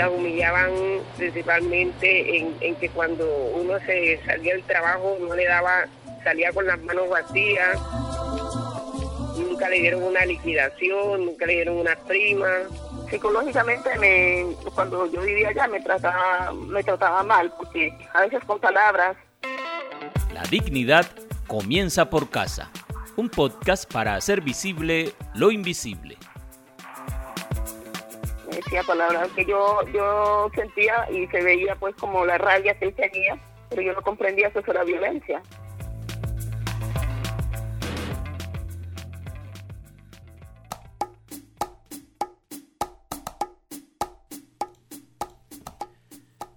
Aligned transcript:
la 0.00 0.08
humillaban 0.08 0.70
principalmente 1.18 2.38
en, 2.38 2.74
que 2.76 2.88
cuando 2.88 3.26
uno 3.54 3.78
se 3.80 4.18
salía 4.24 4.54
del 4.54 4.62
trabajo 4.62 5.18
no 5.20 5.34
le 5.34 5.44
daba, 5.44 5.84
salía 6.24 6.50
con 6.52 6.66
las 6.66 6.80
manos 6.80 7.10
vacías, 7.10 7.78
nunca 9.36 9.68
le 9.68 9.80
dieron 9.80 10.02
una 10.02 10.24
liquidación, 10.24 11.26
nunca 11.26 11.44
le 11.44 11.52
dieron 11.52 11.76
una 11.76 11.96
prima. 11.96 12.48
Psicológicamente, 13.10 13.90
me, 13.98 14.46
cuando 14.74 15.04
yo 15.12 15.20
vivía 15.20 15.50
allá 15.50 15.68
me 15.68 15.82
trataba, 15.82 16.50
me 16.54 16.82
trataba 16.82 17.22
mal, 17.22 17.52
porque 17.58 17.92
a 18.14 18.22
veces 18.22 18.42
con 18.46 18.58
palabras. 18.58 19.18
La 20.32 20.44
dignidad 20.44 21.04
comienza 21.46 22.08
por 22.08 22.30
casa, 22.30 22.70
un 23.16 23.28
podcast 23.28 23.92
para 23.92 24.14
hacer 24.14 24.40
visible 24.40 25.12
lo 25.34 25.50
invisible 25.50 26.16
decía 28.62 28.82
palabras 28.82 29.28
que 29.34 29.44
yo, 29.44 29.80
yo 29.92 30.50
sentía 30.54 31.06
y 31.10 31.26
se 31.28 31.42
veía 31.42 31.74
pues 31.76 31.94
como 31.96 32.24
la 32.24 32.38
rabia 32.38 32.78
que 32.78 32.86
él 32.86 32.94
tenía, 32.94 33.40
pero 33.68 33.82
yo 33.82 33.92
no 33.92 34.02
comprendía 34.02 34.48
eso 34.48 34.62
era 34.66 34.84
violencia. 34.84 35.42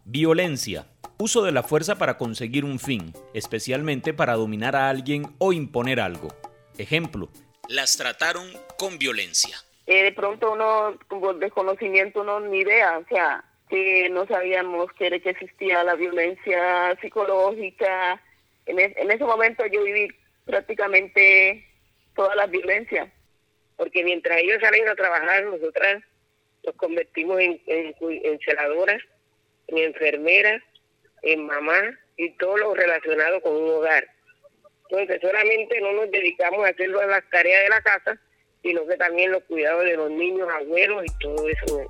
Violencia. 0.05 0.85
Uso 1.17 1.41
de 1.41 1.51
la 1.51 1.63
fuerza 1.63 1.95
para 1.95 2.17
conseguir 2.17 2.65
un 2.65 2.79
fin, 2.79 3.13
especialmente 3.33 4.13
para 4.13 4.35
dominar 4.35 4.75
a 4.75 4.89
alguien 4.89 5.33
o 5.39 5.53
imponer 5.53 5.99
algo. 5.99 6.27
Ejemplo, 6.77 7.29
las 7.69 7.97
trataron 7.97 8.45
con 8.77 8.99
violencia. 8.99 9.57
Eh, 9.85 10.03
de 10.03 10.11
pronto 10.13 10.53
uno, 10.53 10.97
con 11.07 11.39
desconocimiento, 11.39 12.21
uno 12.21 12.39
ni 12.39 12.59
idea, 12.59 12.97
o 12.99 13.05
sea, 13.07 13.43
que 13.69 14.09
no 14.09 14.25
sabíamos 14.27 14.91
que, 14.93 15.07
era 15.07 15.19
que 15.19 15.31
existía 15.31 15.83
la 15.83 15.95
violencia 15.95 16.97
psicológica. 17.01 18.21
En, 18.65 18.79
en 18.79 19.11
ese 19.11 19.25
momento 19.25 19.65
yo 19.65 19.83
viví 19.83 20.07
prácticamente 20.45 21.65
toda 22.15 22.35
la 22.35 22.47
violencia. 22.47 23.11
Porque 23.75 24.03
mientras 24.03 24.37
ellos 24.37 24.61
salen 24.61 24.87
a 24.87 24.95
trabajar, 24.95 25.43
nosotras 25.45 26.03
nos 26.65 26.75
convertimos 26.75 27.39
en, 27.39 27.59
en, 27.67 27.95
en 27.99 28.39
celadoras, 28.39 29.01
en 29.67 29.77
enfermeras, 29.79 30.61
en 31.23 31.45
mamás 31.45 31.95
y 32.17 32.29
todo 32.37 32.57
lo 32.57 32.73
relacionado 32.73 33.41
con 33.41 33.55
un 33.55 33.69
hogar. 33.69 34.07
Entonces 34.89 35.19
solamente 35.21 35.81
no 35.81 35.93
nos 35.93 36.11
dedicamos 36.11 36.65
a 36.65 36.69
hacer 36.69 36.89
las 36.89 37.29
tareas 37.29 37.63
de 37.63 37.69
la 37.69 37.81
casa, 37.81 38.19
sino 38.63 38.87
que 38.87 38.95
también 38.97 39.31
los 39.31 39.43
cuidados 39.43 39.83
de 39.83 39.97
los 39.97 40.09
niños, 40.09 40.47
abuelos 40.49 41.03
y 41.05 41.23
todo 41.23 41.47
eso. 41.47 41.81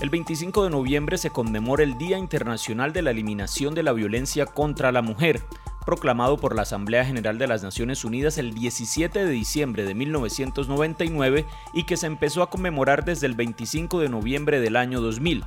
El 0.00 0.10
25 0.10 0.64
de 0.64 0.70
noviembre 0.70 1.16
se 1.16 1.30
conmemora 1.30 1.84
el 1.84 1.96
Día 1.96 2.18
Internacional 2.18 2.92
de 2.92 3.02
la 3.02 3.12
Eliminación 3.12 3.74
de 3.74 3.82
la 3.82 3.92
Violencia 3.92 4.46
contra 4.46 4.92
la 4.92 5.00
Mujer, 5.00 5.40
proclamado 5.86 6.38
por 6.38 6.54
la 6.54 6.62
Asamblea 6.62 7.04
General 7.04 7.38
de 7.38 7.46
las 7.46 7.62
Naciones 7.62 8.04
Unidas 8.04 8.36
el 8.36 8.52
17 8.52 9.24
de 9.24 9.30
diciembre 9.30 9.84
de 9.84 9.94
1999 9.94 11.46
y 11.72 11.84
que 11.84 11.96
se 11.96 12.06
empezó 12.06 12.42
a 12.42 12.50
conmemorar 12.50 13.04
desde 13.04 13.26
el 13.26 13.34
25 13.34 14.00
de 14.00 14.08
noviembre 14.08 14.60
del 14.60 14.76
año 14.76 15.00
2000, 15.00 15.44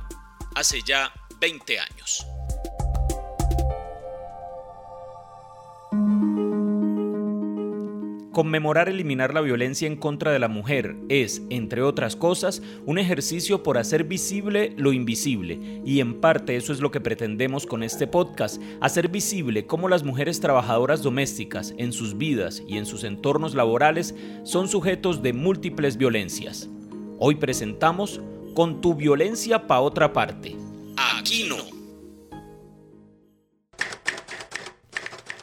hace 0.54 0.80
ya 0.82 1.12
20 1.38 1.78
años. 1.78 2.26
Conmemorar 8.36 8.90
eliminar 8.90 9.32
la 9.32 9.40
violencia 9.40 9.86
en 9.86 9.96
contra 9.96 10.30
de 10.30 10.38
la 10.38 10.48
mujer 10.48 10.94
es, 11.08 11.40
entre 11.48 11.80
otras 11.80 12.16
cosas, 12.16 12.60
un 12.84 12.98
ejercicio 12.98 13.62
por 13.62 13.78
hacer 13.78 14.04
visible 14.04 14.74
lo 14.76 14.92
invisible, 14.92 15.58
y 15.86 16.00
en 16.00 16.20
parte 16.20 16.54
eso 16.54 16.74
es 16.74 16.80
lo 16.80 16.90
que 16.90 17.00
pretendemos 17.00 17.64
con 17.64 17.82
este 17.82 18.06
podcast, 18.06 18.60
hacer 18.82 19.08
visible 19.08 19.64
cómo 19.64 19.88
las 19.88 20.04
mujeres 20.04 20.38
trabajadoras 20.38 21.02
domésticas 21.02 21.72
en 21.78 21.94
sus 21.94 22.18
vidas 22.18 22.62
y 22.68 22.76
en 22.76 22.84
sus 22.84 23.04
entornos 23.04 23.54
laborales 23.54 24.14
son 24.42 24.68
sujetos 24.68 25.22
de 25.22 25.32
múltiples 25.32 25.96
violencias. 25.96 26.68
Hoy 27.18 27.36
presentamos 27.36 28.20
Con 28.54 28.82
tu 28.82 28.94
violencia 28.94 29.66
pa' 29.66 29.80
otra 29.80 30.12
parte. 30.12 30.54
Aquí 30.98 31.46
no. 31.48 31.75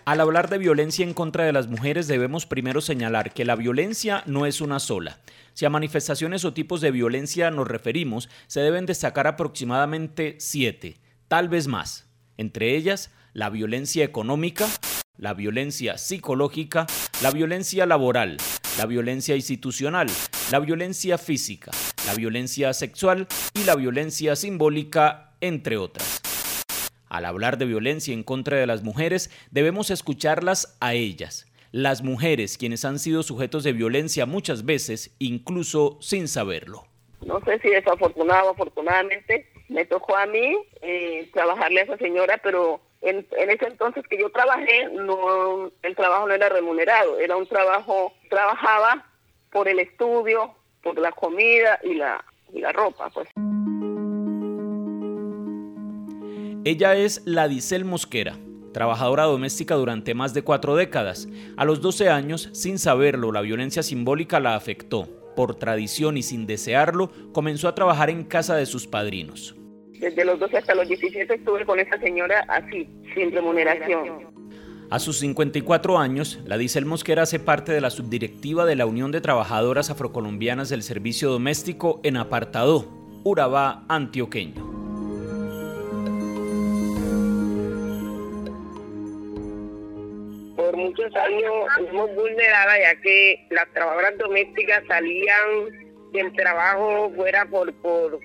Al 0.06 0.20
hablar 0.20 0.50
de 0.50 0.58
violencia 0.58 1.06
en 1.06 1.14
contra 1.14 1.46
de 1.46 1.54
las 1.54 1.68
mujeres 1.68 2.08
debemos 2.08 2.46
primero 2.46 2.82
señalar 2.82 3.34
que 3.34 3.46
la 3.46 3.56
violencia 3.56 4.22
no 4.26 4.46
es 4.46 4.60
una 4.60 4.80
sola. 4.80 5.20
Si 5.54 5.64
a 5.64 5.70
manifestaciones 5.70 6.44
o 6.44 6.54
tipos 6.54 6.82
de 6.82 6.92
violencia 6.92 7.52
nos 7.52 7.70
referimos, 7.70 8.28
se 8.48 8.60
deben 8.60 8.86
destacar 8.86 9.28
aproximadamente 9.28 10.36
siete, 10.40 10.98
tal 11.30 11.48
vez 11.48 11.68
más. 11.68 12.10
Entre 12.36 12.76
ellas, 12.76 13.12
la 13.32 13.50
violencia 13.50 14.04
económica, 14.04 14.68
la 15.16 15.34
violencia 15.34 15.98
psicológica, 15.98 16.86
la 17.22 17.32
violencia 17.32 17.86
laboral, 17.86 18.36
la 18.78 18.86
violencia 18.86 19.38
institucional, 19.38 20.08
la 20.52 20.60
violencia 20.60 21.18
física, 21.18 21.72
la 22.06 22.14
violencia 22.14 22.74
sexual 22.74 23.26
y 23.54 23.64
la 23.64 23.76
violencia 23.76 24.36
simbólica, 24.36 25.32
entre 25.40 25.78
otras. 25.78 26.22
Al 27.14 27.26
hablar 27.26 27.60
de 27.60 27.66
violencia 27.66 28.12
en 28.12 28.24
contra 28.24 28.58
de 28.58 28.66
las 28.66 28.82
mujeres, 28.82 29.30
debemos 29.52 29.92
escucharlas 29.92 30.76
a 30.82 30.96
ellas, 30.96 31.46
las 31.72 32.02
mujeres 32.02 32.58
quienes 32.58 32.86
han 32.86 32.98
sido 32.98 33.22
sujetos 33.22 33.64
de 33.64 33.72
violencia 33.72 34.26
muchas 34.26 34.66
veces, 34.66 35.16
incluso 35.20 36.00
sin 36.02 36.28
saberlo. 36.28 36.86
No 37.24 37.40
sé 37.42 37.60
si 37.60 37.70
desafortunado 37.70 38.48
o 38.48 38.52
afortunadamente 38.54 39.48
me 39.70 39.86
tocó 39.86 40.18
a 40.18 40.26
mí 40.26 40.58
eh, 40.82 41.30
trabajarle 41.32 41.82
a 41.82 41.84
esa 41.84 41.98
señora, 41.98 42.40
pero 42.42 42.82
en, 43.02 43.28
ese 43.38 43.68
entonces 43.68 44.04
que 44.08 44.18
yo 44.18 44.32
trabajé, 44.32 44.90
no, 44.94 45.72
el 45.84 45.96
trabajo 45.96 46.28
no 46.28 46.34
era 46.34 46.50
remunerado, 46.50 47.20
era 47.20 47.38
un 47.38 47.46
trabajo, 47.46 48.12
trabajaba 48.28 49.06
por 49.52 49.68
el 49.68 49.78
estudio, 49.78 50.56
por 50.82 50.98
la 50.98 51.12
comida 51.12 51.80
y 51.84 51.94
la, 51.94 52.26
y 52.52 52.60
la 52.60 52.72
ropa, 52.72 53.12
pues. 53.12 53.30
Ella 56.66 56.96
es 56.96 57.22
Ladisel 57.26 57.84
Mosquera, 57.84 58.38
trabajadora 58.72 59.24
doméstica 59.24 59.76
durante 59.76 60.14
más 60.14 60.34
de 60.34 60.44
cuatro 60.44 60.78
décadas. 60.78 61.28
A 61.58 61.66
los 61.66 61.82
12 61.82 62.08
años, 62.08 62.50
sin 62.54 62.80
saberlo, 62.80 63.34
la 63.34 63.42
violencia 63.42 63.84
simbólica 63.84 64.40
la 64.40 64.56
afectó. 64.56 65.10
Por 65.36 65.56
tradición 65.56 66.16
y 66.16 66.24
sin 66.24 66.48
desearlo, 66.48 67.12
comenzó 67.34 67.68
a 67.68 67.76
trabajar 67.76 68.10
en 68.10 68.24
casa 68.24 68.56
de 68.56 68.66
sus 68.66 68.88
padrinos. 68.88 69.58
Desde 70.00 70.24
los 70.24 70.40
12 70.40 70.58
hasta 70.58 70.74
los 70.74 70.88
17 70.88 71.34
estuve 71.34 71.66
con 71.66 71.80
esa 71.80 72.00
señora 72.00 72.46
así, 72.48 72.88
sin 73.14 73.34
remuneración. 73.34 74.32
A 74.90 75.00
sus 75.00 75.20
54 75.20 76.00
años, 76.00 76.40
Ladisel 76.46 76.86
Mosquera 76.86 77.24
hace 77.24 77.40
parte 77.40 77.74
de 77.74 77.82
la 77.82 77.90
subdirectiva 77.90 78.66
de 78.66 78.78
la 78.78 78.86
Unión 78.86 79.12
de 79.12 79.20
Trabajadoras 79.20 79.90
Afrocolombianas 79.90 80.70
del 80.70 80.84
Servicio 80.84 81.30
Doméstico 81.30 82.00
en 82.04 82.16
Apartado, 82.16 82.88
Urabá, 83.26 83.84
Antioqueño. 83.90 84.83
Fuimos 92.04 92.16
vulneradas 92.16 92.78
ya 92.80 93.02
que 93.02 93.46
las 93.50 93.72
trabajadoras 93.74 94.18
domésticas 94.18 94.84
salían 94.88 95.70
del 96.12 96.32
trabajo 96.34 97.12
fuera 97.16 97.46
por, 97.46 97.74
por, 97.82 98.20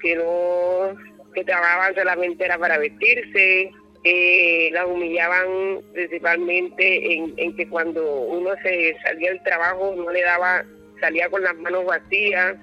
que 0.00 0.16
no 0.16 0.96
que 1.34 1.44
trabajaban 1.44 1.94
solamente 1.94 2.44
era 2.44 2.58
para 2.58 2.76
vestirse, 2.76 3.70
eh, 4.04 4.68
las 4.72 4.84
humillaban 4.84 5.80
principalmente 5.94 7.14
en, 7.14 7.32
en 7.38 7.56
que 7.56 7.66
cuando 7.68 8.20
uno 8.22 8.50
se 8.62 8.94
salía 9.02 9.30
del 9.30 9.42
trabajo 9.42 9.94
no 9.96 10.10
le 10.10 10.20
daba, 10.22 10.62
salía 11.00 11.30
con 11.30 11.42
las 11.42 11.54
manos 11.56 11.86
vacías. 11.86 12.56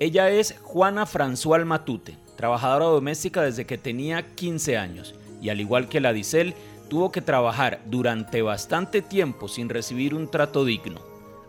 Ella 0.00 0.30
es 0.30 0.58
Juana 0.60 1.06
François 1.06 1.64
Matute, 1.64 2.16
trabajadora 2.36 2.86
doméstica 2.86 3.42
desde 3.42 3.64
que 3.64 3.78
tenía 3.78 4.34
15 4.34 4.76
años 4.76 5.14
y 5.44 5.50
al 5.50 5.60
igual 5.60 5.88
que 5.88 6.00
la 6.00 6.14
Dicel, 6.14 6.54
tuvo 6.94 7.10
que 7.10 7.22
trabajar 7.22 7.80
durante 7.86 8.40
bastante 8.40 9.02
tiempo 9.02 9.48
sin 9.48 9.68
recibir 9.68 10.14
un 10.14 10.30
trato 10.30 10.64
digno. 10.64 11.00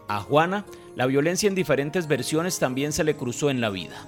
A 0.07 0.19
Juana, 0.19 0.65
la 0.95 1.05
violencia 1.05 1.47
en 1.47 1.53
diferentes 1.53 2.07
versiones 2.07 2.57
también 2.57 2.91
se 2.91 3.03
le 3.03 3.15
cruzó 3.15 3.51
en 3.51 3.61
la 3.61 3.69
vida. 3.69 4.07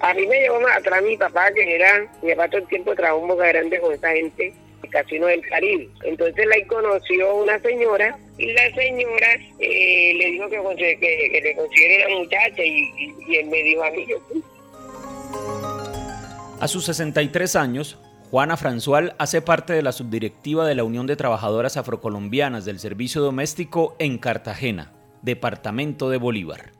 A 0.00 0.12
mí 0.12 0.26
me 0.26 0.38
llevó 0.38 0.60
más 0.60 0.76
atrás 0.76 1.02
mi 1.02 1.16
papá, 1.16 1.50
que 1.54 1.76
era, 1.76 2.06
mi 2.20 2.34
papá 2.34 2.48
todo 2.48 2.60
el 2.60 2.68
tiempo 2.68 2.94
trabajó 2.94 3.24
un 3.24 3.38
grande 3.38 3.80
con 3.80 3.94
esa 3.94 4.10
gente 4.10 4.52
el 4.82 4.90
Casino 4.90 5.28
del 5.28 5.40
Caribe. 5.48 5.88
Entonces 6.04 6.46
la 6.46 6.66
conoció 6.66 7.36
una 7.36 7.58
señora 7.60 8.18
y 8.36 8.52
la 8.52 8.70
señora 8.74 9.28
eh, 9.60 10.12
le 10.14 10.26
dijo 10.26 10.46
que, 10.50 10.98
que, 11.00 11.40
le 11.42 11.56
consiguiera 11.56 12.06
una 12.08 12.18
muchacha 12.18 12.62
y, 12.62 13.14
y, 13.26 13.36
él 13.36 13.46
me 13.46 13.62
dijo 13.62 13.82
a 13.82 13.90
mí, 13.92 14.06
yo 14.06 14.18
A 16.60 16.68
sus 16.68 16.84
63 16.84 17.56
años, 17.56 17.98
Juana 18.30 18.56
Franzual 18.56 19.16
hace 19.18 19.42
parte 19.42 19.72
de 19.72 19.82
la 19.82 19.90
subdirectiva 19.90 20.64
de 20.64 20.76
la 20.76 20.84
Unión 20.84 21.08
de 21.08 21.16
Trabajadoras 21.16 21.76
Afrocolombianas 21.76 22.64
del 22.64 22.78
Servicio 22.78 23.22
Doméstico 23.22 23.96
en 23.98 24.18
Cartagena, 24.18 24.92
Departamento 25.20 26.08
de 26.10 26.16
Bolívar. 26.16 26.70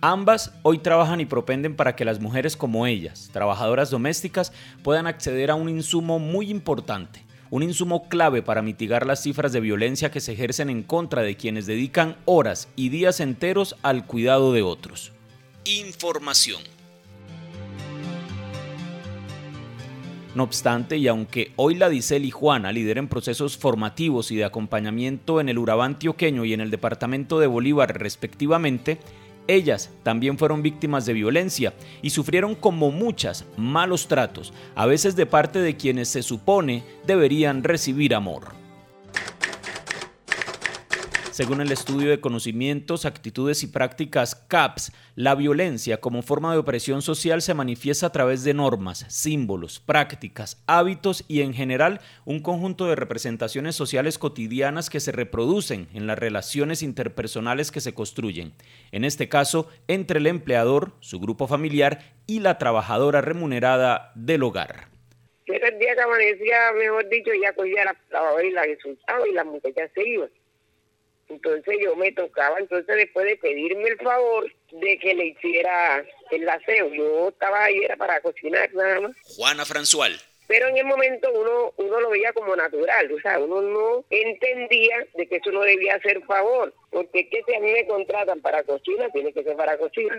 Ambas 0.00 0.52
hoy 0.62 0.78
trabajan 0.78 1.20
y 1.20 1.26
propenden 1.26 1.74
para 1.74 1.96
que 1.96 2.04
las 2.04 2.20
mujeres 2.20 2.56
como 2.56 2.86
ellas, 2.86 3.28
trabajadoras 3.32 3.90
domésticas, 3.90 4.52
puedan 4.84 5.08
acceder 5.08 5.50
a 5.50 5.56
un 5.56 5.68
insumo 5.68 6.20
muy 6.20 6.48
importante, 6.48 7.24
un 7.50 7.64
insumo 7.64 8.08
clave 8.08 8.40
para 8.40 8.62
mitigar 8.62 9.04
las 9.04 9.20
cifras 9.20 9.52
de 9.52 9.58
violencia 9.58 10.12
que 10.12 10.20
se 10.20 10.34
ejercen 10.34 10.70
en 10.70 10.84
contra 10.84 11.22
de 11.22 11.36
quienes 11.36 11.66
dedican 11.66 12.16
horas 12.24 12.68
y 12.76 12.90
días 12.90 13.18
enteros 13.18 13.74
al 13.82 14.06
cuidado 14.06 14.52
de 14.52 14.62
otros. 14.62 15.10
Información. 15.64 16.62
No 20.34 20.42
obstante, 20.42 20.96
y 20.96 21.06
aunque 21.06 21.52
hoy 21.54 21.76
la 21.76 21.88
Dicel 21.88 22.24
y 22.24 22.32
Juana 22.32 22.72
lideren 22.72 23.06
procesos 23.06 23.56
formativos 23.56 24.32
y 24.32 24.36
de 24.36 24.44
acompañamiento 24.44 25.40
en 25.40 25.48
el 25.48 25.58
Urabá 25.58 25.84
antioqueño 25.84 26.44
y 26.44 26.52
en 26.52 26.60
el 26.60 26.72
departamento 26.72 27.38
de 27.38 27.46
Bolívar 27.46 27.96
respectivamente, 27.96 28.98
ellas 29.46 29.90
también 30.02 30.36
fueron 30.36 30.62
víctimas 30.62 31.06
de 31.06 31.12
violencia 31.12 31.74
y 32.02 32.10
sufrieron 32.10 32.56
como 32.56 32.90
muchas 32.90 33.44
malos 33.56 34.08
tratos, 34.08 34.52
a 34.74 34.86
veces 34.86 35.14
de 35.14 35.26
parte 35.26 35.60
de 35.60 35.76
quienes 35.76 36.08
se 36.08 36.22
supone 36.22 36.82
deberían 37.06 37.62
recibir 37.62 38.14
amor. 38.14 38.63
Según 41.34 41.60
el 41.60 41.72
estudio 41.72 42.10
de 42.10 42.20
conocimientos, 42.20 43.04
actitudes 43.04 43.64
y 43.64 43.66
prácticas 43.66 44.36
CAPS, 44.36 44.92
la 45.16 45.34
violencia 45.34 45.96
como 45.96 46.22
forma 46.22 46.52
de 46.52 46.58
opresión 46.58 47.02
social 47.02 47.42
se 47.42 47.54
manifiesta 47.54 48.06
a 48.06 48.12
través 48.12 48.44
de 48.44 48.54
normas, 48.54 49.04
símbolos, 49.08 49.80
prácticas, 49.80 50.62
hábitos 50.68 51.24
y 51.26 51.40
en 51.40 51.52
general 51.52 52.00
un 52.24 52.40
conjunto 52.40 52.86
de 52.86 52.94
representaciones 52.94 53.74
sociales 53.74 54.16
cotidianas 54.16 54.90
que 54.90 55.00
se 55.00 55.10
reproducen 55.10 55.88
en 55.92 56.06
las 56.06 56.20
relaciones 56.20 56.84
interpersonales 56.84 57.72
que 57.72 57.80
se 57.80 57.94
construyen, 57.94 58.52
en 58.92 59.04
este 59.04 59.28
caso 59.28 59.68
entre 59.88 60.20
el 60.20 60.28
empleador, 60.28 60.92
su 61.00 61.18
grupo 61.18 61.48
familiar 61.48 62.14
y 62.28 62.38
la 62.38 62.58
trabajadora 62.58 63.22
remunerada 63.22 64.12
del 64.14 64.44
hogar. 64.44 64.86
el 65.46 65.78
día 65.80 65.96
que 65.96 66.00
amanecía, 66.00 66.70
mejor 66.78 67.08
dicho, 67.08 67.32
ya 67.42 67.52
cogía 67.54 67.86
la, 67.86 67.96
y 68.40 68.52
la 68.52 68.68
y 68.68 68.76
la 69.32 69.88
se 69.92 70.08
iba. 70.08 70.28
Entonces 71.34 71.76
yo 71.82 71.96
me 71.96 72.12
tocaba, 72.12 72.58
entonces 72.58 72.96
después 72.96 73.26
de 73.26 73.36
pedirme 73.36 73.88
el 73.88 73.98
favor 73.98 74.50
de 74.70 74.98
que 74.98 75.14
le 75.14 75.26
hiciera 75.26 76.04
el 76.30 76.48
aseo, 76.48 76.88
yo 76.94 77.28
estaba 77.28 77.64
ahí 77.64 77.82
era 77.82 77.96
para 77.96 78.20
cocinar 78.20 78.72
nada 78.72 79.00
más. 79.00 79.12
Juana 79.36 79.64
Franzual. 79.64 80.12
Pero 80.46 80.68
en 80.68 80.76
el 80.76 80.84
momento 80.84 81.28
uno 81.32 81.72
uno 81.76 82.00
lo 82.00 82.10
veía 82.10 82.32
como 82.32 82.54
natural, 82.54 83.10
o 83.10 83.20
sea, 83.20 83.38
uno 83.40 83.62
no 83.62 84.04
entendía 84.10 85.06
de 85.14 85.26
que 85.26 85.36
eso 85.36 85.50
no 85.50 85.62
debía 85.62 85.98
ser 86.00 86.22
favor, 86.24 86.72
porque 86.90 87.28
que 87.28 87.42
si 87.46 87.54
a 87.54 87.60
mí 87.60 87.72
me 87.72 87.86
contratan 87.86 88.40
para 88.40 88.62
cocina, 88.62 89.08
tiene 89.10 89.32
que 89.32 89.42
ser 89.42 89.56
para 89.56 89.76
cocina. 89.78 90.14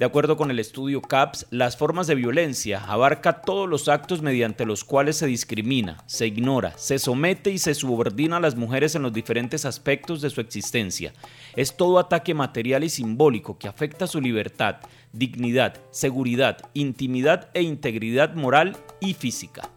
De 0.00 0.06
acuerdo 0.06 0.38
con 0.38 0.50
el 0.50 0.58
estudio 0.58 1.02
CAPS, 1.02 1.46
las 1.50 1.76
formas 1.76 2.06
de 2.06 2.14
violencia 2.14 2.82
abarca 2.86 3.42
todos 3.42 3.68
los 3.68 3.86
actos 3.86 4.22
mediante 4.22 4.64
los 4.64 4.82
cuales 4.82 5.18
se 5.18 5.26
discrimina, 5.26 6.02
se 6.06 6.26
ignora, 6.26 6.72
se 6.78 6.98
somete 6.98 7.50
y 7.50 7.58
se 7.58 7.74
subordina 7.74 8.38
a 8.38 8.40
las 8.40 8.56
mujeres 8.56 8.94
en 8.94 9.02
los 9.02 9.12
diferentes 9.12 9.66
aspectos 9.66 10.22
de 10.22 10.30
su 10.30 10.40
existencia. 10.40 11.12
Es 11.54 11.76
todo 11.76 11.98
ataque 11.98 12.32
material 12.32 12.82
y 12.82 12.88
simbólico 12.88 13.58
que 13.58 13.68
afecta 13.68 14.06
su 14.06 14.22
libertad, 14.22 14.76
dignidad, 15.12 15.78
seguridad, 15.90 16.56
intimidad 16.72 17.50
e 17.52 17.60
integridad 17.60 18.32
moral 18.32 18.78
y 19.00 19.12
física. 19.12 19.68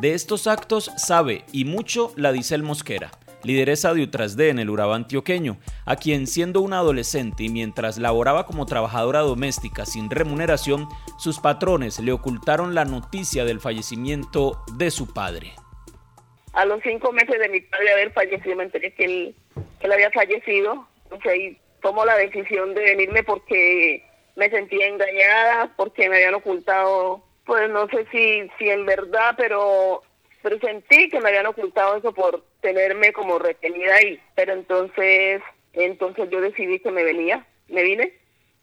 De 0.00 0.14
estos 0.14 0.46
actos 0.46 0.92
sabe 0.96 1.46
y 1.50 1.64
mucho 1.64 2.12
la 2.14 2.30
dice 2.30 2.54
el 2.54 2.62
Mosquera 2.62 3.10
lideresa 3.44 3.94
de 3.94 4.02
Utrasde 4.02 4.48
en 4.48 4.58
el 4.58 4.70
Urabá 4.70 4.96
antioqueño, 4.96 5.58
a 5.84 5.96
quien 5.96 6.26
siendo 6.26 6.60
una 6.60 6.78
adolescente 6.78 7.44
y 7.44 7.48
mientras 7.48 7.98
laboraba 7.98 8.46
como 8.46 8.66
trabajadora 8.66 9.20
doméstica 9.20 9.86
sin 9.86 10.10
remuneración, 10.10 10.88
sus 11.18 11.38
patrones 11.38 12.00
le 12.00 12.12
ocultaron 12.12 12.74
la 12.74 12.84
noticia 12.84 13.44
del 13.44 13.60
fallecimiento 13.60 14.62
de 14.76 14.90
su 14.90 15.12
padre. 15.12 15.52
A 16.52 16.64
los 16.64 16.80
cinco 16.82 17.12
meses 17.12 17.38
de 17.38 17.48
mi 17.48 17.60
padre 17.60 17.92
haber 17.92 18.12
fallecido, 18.12 18.56
me 18.56 18.64
enteré 18.64 18.94
que 18.94 19.04
él, 19.04 19.34
había 19.92 20.10
fallecido, 20.10 20.86
entonces 21.04 21.32
ahí 21.32 21.58
tomó 21.82 22.04
la 22.04 22.16
decisión 22.16 22.74
de 22.74 22.82
venirme 22.82 23.22
porque 23.22 24.04
me 24.36 24.48
sentía 24.50 24.86
engañada, 24.86 25.74
porque 25.76 26.08
me 26.08 26.16
habían 26.16 26.34
ocultado, 26.34 27.22
pues 27.44 27.68
no 27.70 27.86
sé 27.88 28.06
si, 28.10 28.48
si 28.58 28.70
en 28.70 28.86
verdad, 28.86 29.34
pero 29.36 30.02
pero 30.44 30.58
sentí 30.58 31.08
que 31.08 31.20
me 31.20 31.30
habían 31.30 31.46
ocultado 31.46 31.96
eso 31.96 32.12
por 32.12 32.44
tenerme 32.60 33.14
como 33.14 33.38
retenida 33.38 33.94
ahí. 33.94 34.20
Pero 34.34 34.52
entonces, 34.52 35.40
entonces 35.72 36.28
yo 36.30 36.42
decidí 36.42 36.80
que 36.80 36.90
me 36.90 37.02
venía, 37.02 37.46
me 37.68 37.82
vine, 37.82 38.12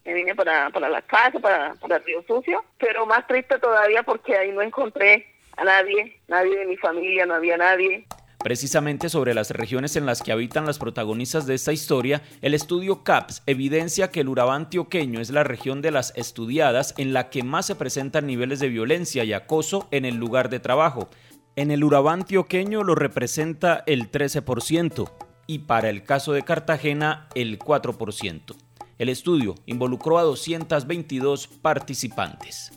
me 0.06 0.14
vine 0.14 0.36
para, 0.36 0.70
para 0.70 0.90
la 0.90 1.02
casa, 1.02 1.40
para, 1.40 1.74
para 1.74 1.98
Río 1.98 2.24
Sucio, 2.28 2.64
pero 2.78 3.08
más 3.08 3.26
triste 3.26 3.58
todavía 3.58 4.04
porque 4.04 4.38
ahí 4.38 4.52
no 4.52 4.62
encontré 4.62 5.26
a 5.58 5.64
nadie, 5.64 6.20
nadie 6.28 6.56
de 6.56 6.68
mi 6.68 6.78
familia, 6.78 7.26
no 7.26 7.34
había 7.34 7.58
nadie. 7.58 8.06
Precisamente 8.44 9.10
sobre 9.10 9.34
las 9.34 9.50
regiones 9.50 9.96
en 9.96 10.06
las 10.06 10.22
que 10.22 10.32
habitan 10.32 10.68
las 10.68 10.80
protagonistas 10.80 11.48
de 11.48 11.56
esta 11.56 11.74
historia, 11.74 12.22
el 12.44 12.54
estudio 12.54 13.04
CAPS 13.04 13.42
evidencia 13.46 14.10
que 14.10 14.22
el 14.22 14.30
Urabá 14.30 14.56
antioqueño 14.56 15.20
es 15.20 15.30
la 15.32 15.44
región 15.44 15.82
de 15.82 15.92
las 15.92 16.16
estudiadas 16.16 16.96
en 16.98 17.14
la 17.14 17.30
que 17.30 17.44
más 17.44 17.68
se 17.68 17.76
presentan 17.76 18.26
niveles 18.26 18.60
de 18.60 18.70
violencia 18.70 19.24
y 19.24 19.34
acoso 19.34 19.88
en 19.92 20.06
el 20.06 20.16
lugar 20.16 20.50
de 20.50 20.60
trabajo. 20.60 21.10
En 21.58 21.70
el 21.70 21.84
Urabá 21.84 22.14
antioqueño 22.14 22.82
lo 22.82 22.96
representa 22.96 23.84
el 23.86 24.10
13% 24.10 25.12
y 25.48 25.60
para 25.60 25.90
el 25.90 26.04
caso 26.04 26.32
de 26.32 26.44
Cartagena 26.44 27.28
el 27.36 27.60
4%. 27.60 28.56
El 28.98 29.10
estudio 29.10 29.56
involucró 29.66 30.18
a 30.18 30.24
222 30.24 31.48
participantes. 31.48 32.72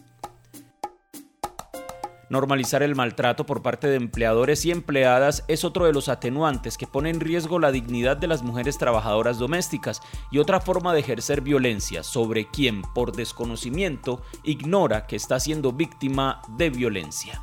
Normalizar 2.31 2.83
el 2.83 2.97
maltrato 2.97 3.47
por 3.47 3.63
parte 3.63 3.87
de 3.87 3.95
empleadores 3.95 4.65
y 4.65 4.73
empleadas 4.73 5.45
es 5.47 5.65
otro 5.65 5.85
de 5.85 5.93
los 5.93 6.09
atenuantes 6.09 6.77
que 6.77 6.89
pone 6.89 7.11
en 7.11 7.21
riesgo 7.21 7.61
la 7.61 7.71
dignidad 7.71 8.17
de 8.17 8.27
las 8.27 8.43
mujeres 8.43 8.77
trabajadoras 8.77 9.39
domésticas 9.39 10.01
y 10.33 10.39
otra 10.39 10.61
forma 10.61 10.93
de 10.95 11.01
ejercer 11.01 11.43
violencia 11.43 12.03
sobre 12.03 12.51
quien, 12.51 12.83
por 12.93 13.13
desconocimiento, 13.13 14.21
ignora 14.43 15.07
que 15.07 15.15
está 15.15 15.39
siendo 15.39 15.71
víctima 15.71 16.43
de 16.57 16.71
violencia. 16.71 17.41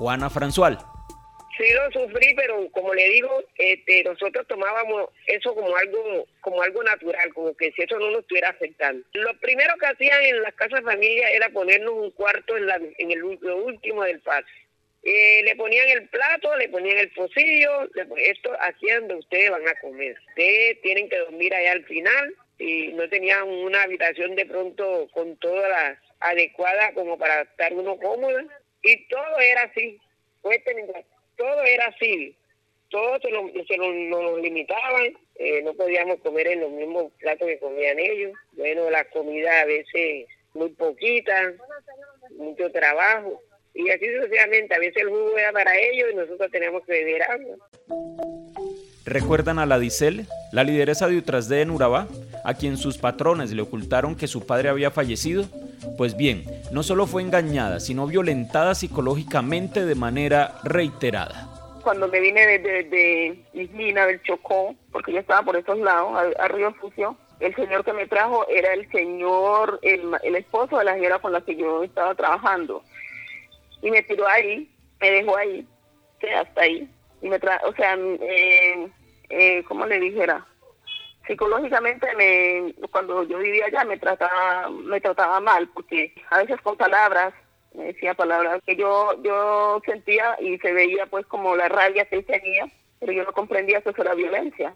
Juana 0.00 0.30
Franzual. 0.30 0.78
Sí 1.58 1.66
lo 1.74 1.90
sufrí, 1.92 2.34
pero 2.34 2.70
como 2.70 2.94
le 2.94 3.06
digo, 3.10 3.44
este, 3.58 4.02
nosotros 4.02 4.46
tomábamos 4.46 5.10
eso 5.26 5.54
como 5.54 5.76
algo 5.76 6.26
como 6.40 6.62
algo 6.62 6.82
natural, 6.82 7.34
como 7.34 7.54
que 7.54 7.70
si 7.72 7.82
eso 7.82 7.98
no 7.98 8.10
nos 8.10 8.20
estuviera 8.20 8.48
afectando. 8.48 9.06
Lo 9.12 9.38
primero 9.40 9.74
que 9.78 9.88
hacían 9.88 10.22
en 10.22 10.40
las 10.40 10.54
casas 10.54 10.80
de 10.80 10.90
familia 10.90 11.28
era 11.28 11.50
ponernos 11.50 11.92
un 11.92 12.10
cuarto 12.12 12.56
en, 12.56 12.66
la, 12.66 12.80
en 12.96 13.10
el 13.10 13.18
lo 13.42 13.56
último 13.58 14.02
del 14.04 14.20
patio. 14.20 14.54
Eh, 15.02 15.42
le 15.44 15.54
ponían 15.56 15.86
el 15.90 16.08
plato, 16.08 16.56
le 16.56 16.70
ponían 16.70 16.96
el 16.96 17.10
pocillo, 17.10 17.82
esto 18.16 18.56
hacían 18.58 19.00
donde 19.00 19.16
ustedes 19.16 19.50
van 19.50 19.68
a 19.68 19.78
comer. 19.82 20.16
Ustedes 20.30 20.80
tienen 20.80 21.10
que 21.10 21.18
dormir 21.18 21.54
allá 21.54 21.72
al 21.72 21.84
final 21.84 22.34
y 22.58 22.88
no 22.94 23.06
tenían 23.10 23.46
una 23.46 23.82
habitación 23.82 24.34
de 24.34 24.46
pronto 24.46 25.08
con 25.12 25.36
todas 25.36 25.68
las 25.68 25.98
adecuadas 26.20 26.92
como 26.94 27.18
para 27.18 27.42
estar 27.42 27.74
uno 27.74 27.98
cómodo 27.98 28.40
y 28.82 29.08
todo 29.08 29.38
era 29.38 29.62
así. 29.62 29.98
todo 31.36 31.62
era 31.62 31.86
así. 31.86 32.36
Todo 32.88 33.20
se, 33.20 33.30
lo, 33.30 33.48
se 33.66 33.76
nos 33.76 34.40
limitaban. 34.40 35.16
Eh, 35.36 35.62
no 35.62 35.74
podíamos 35.74 36.18
comer 36.20 36.48
en 36.48 36.60
los 36.60 36.72
mismos 36.72 37.12
platos 37.18 37.46
que 37.46 37.58
comían 37.58 37.98
ellos. 37.98 38.32
Bueno, 38.52 38.90
la 38.90 39.04
comida 39.10 39.60
a 39.60 39.64
veces 39.64 40.26
muy 40.54 40.70
poquita, 40.70 41.54
mucho 42.30 42.70
trabajo. 42.72 43.40
Y 43.74 43.88
así 43.90 44.06
sucesivamente. 44.12 44.74
A 44.74 44.80
veces 44.80 45.02
el 45.02 45.08
jugo 45.08 45.38
era 45.38 45.52
para 45.52 45.76
ellos 45.76 46.08
y 46.12 46.16
nosotros 46.16 46.50
teníamos 46.50 46.84
que 46.84 46.92
beber 46.92 47.22
agua. 47.22 47.56
¿Recuerdan 49.10 49.58
a 49.58 49.66
la 49.66 49.80
Dicel, 49.80 50.28
la 50.52 50.62
lideresa 50.62 51.08
de 51.08 51.16
Utrasde 51.16 51.62
en 51.62 51.72
Urabá, 51.72 52.06
a 52.44 52.54
quien 52.54 52.76
sus 52.76 52.96
patrones 52.96 53.50
le 53.50 53.60
ocultaron 53.60 54.14
que 54.14 54.28
su 54.28 54.46
padre 54.46 54.68
había 54.68 54.92
fallecido? 54.92 55.46
Pues 55.98 56.16
bien, 56.16 56.44
no 56.70 56.84
solo 56.84 57.08
fue 57.08 57.22
engañada, 57.22 57.80
sino 57.80 58.06
violentada 58.06 58.72
psicológicamente 58.76 59.84
de 59.84 59.96
manera 59.96 60.60
reiterada. 60.62 61.48
Cuando 61.82 62.06
me 62.06 62.20
vine 62.20 62.46
desde 62.46 62.84
de, 62.84 63.44
Islina, 63.52 64.06
del 64.06 64.22
Chocó, 64.22 64.76
porque 64.92 65.12
yo 65.12 65.18
estaba 65.18 65.42
por 65.42 65.56
esos 65.56 65.76
lados, 65.80 66.12
a, 66.38 66.46
Río 66.46 66.72
Sucio, 66.80 67.16
el 67.40 67.52
señor 67.56 67.84
que 67.84 67.92
me 67.92 68.06
trajo 68.06 68.46
era 68.48 68.74
el 68.74 68.88
señor, 68.92 69.80
el, 69.82 70.36
esposo 70.36 70.78
de 70.78 70.84
la 70.84 70.94
señora 70.94 71.18
con 71.18 71.32
la 71.32 71.40
que 71.40 71.56
yo 71.56 71.82
estaba 71.82 72.14
trabajando. 72.14 72.84
Y 73.82 73.90
me 73.90 74.04
tiró 74.04 74.28
ahí, 74.28 74.70
me 75.00 75.10
dejó 75.10 75.36
ahí, 75.36 75.66
hasta 76.38 76.60
ahí. 76.60 76.88
Y 77.22 77.28
me 77.28 77.40
tra 77.40 77.60
o 77.66 77.74
sea, 77.74 77.96
eh, 77.98 78.88
eh, 79.30 79.64
¿cómo 79.66 79.86
le 79.86 79.98
dijera? 79.98 80.46
psicológicamente 81.30 82.06
me 82.16 82.74
cuando 82.90 83.22
yo 83.22 83.38
vivía 83.38 83.66
allá 83.66 83.84
me 83.84 83.98
trataba 83.98 84.68
me 84.68 85.00
trataba 85.00 85.38
mal 85.38 85.68
porque 85.68 86.12
a 86.28 86.38
veces 86.38 86.60
con 86.60 86.76
palabras 86.76 87.32
me 87.72 87.84
decía 87.84 88.14
palabras 88.14 88.60
que 88.66 88.74
yo 88.74 89.12
yo 89.22 89.80
sentía 89.84 90.36
y 90.40 90.58
se 90.58 90.72
veía 90.72 91.06
pues 91.06 91.24
como 91.26 91.54
la 91.54 91.68
rabia 91.68 92.04
que 92.06 92.16
él 92.16 92.24
tenía 92.24 92.68
pero 92.98 93.12
yo 93.12 93.22
no 93.22 93.32
comprendía 93.32 93.80
que 93.80 93.90
eso 93.90 94.02
era 94.02 94.14
violencia 94.14 94.74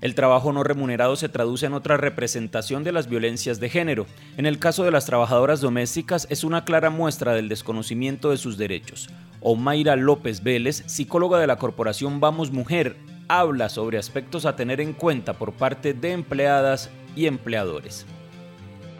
El 0.00 0.14
trabajo 0.14 0.52
no 0.52 0.62
remunerado 0.62 1.16
se 1.16 1.28
traduce 1.28 1.66
en 1.66 1.72
otra 1.72 1.96
representación 1.96 2.84
de 2.84 2.92
las 2.92 3.08
violencias 3.08 3.58
de 3.58 3.70
género. 3.70 4.06
En 4.36 4.46
el 4.46 4.58
caso 4.58 4.84
de 4.84 4.92
las 4.92 5.06
trabajadoras 5.06 5.60
domésticas 5.60 6.28
es 6.30 6.44
una 6.44 6.64
clara 6.64 6.90
muestra 6.90 7.32
del 7.32 7.48
desconocimiento 7.48 8.30
de 8.30 8.36
sus 8.36 8.56
derechos. 8.56 9.08
Omaira 9.40 9.96
López 9.96 10.42
Vélez, 10.42 10.82
psicóloga 10.86 11.38
de 11.38 11.46
la 11.46 11.56
corporación 11.56 12.20
Vamos 12.20 12.52
Mujer, 12.52 12.96
habla 13.28 13.68
sobre 13.68 13.98
aspectos 13.98 14.46
a 14.46 14.56
tener 14.56 14.80
en 14.80 14.92
cuenta 14.92 15.34
por 15.34 15.52
parte 15.52 15.94
de 15.94 16.12
empleadas 16.12 16.90
y 17.14 17.26
empleadores. 17.26 18.06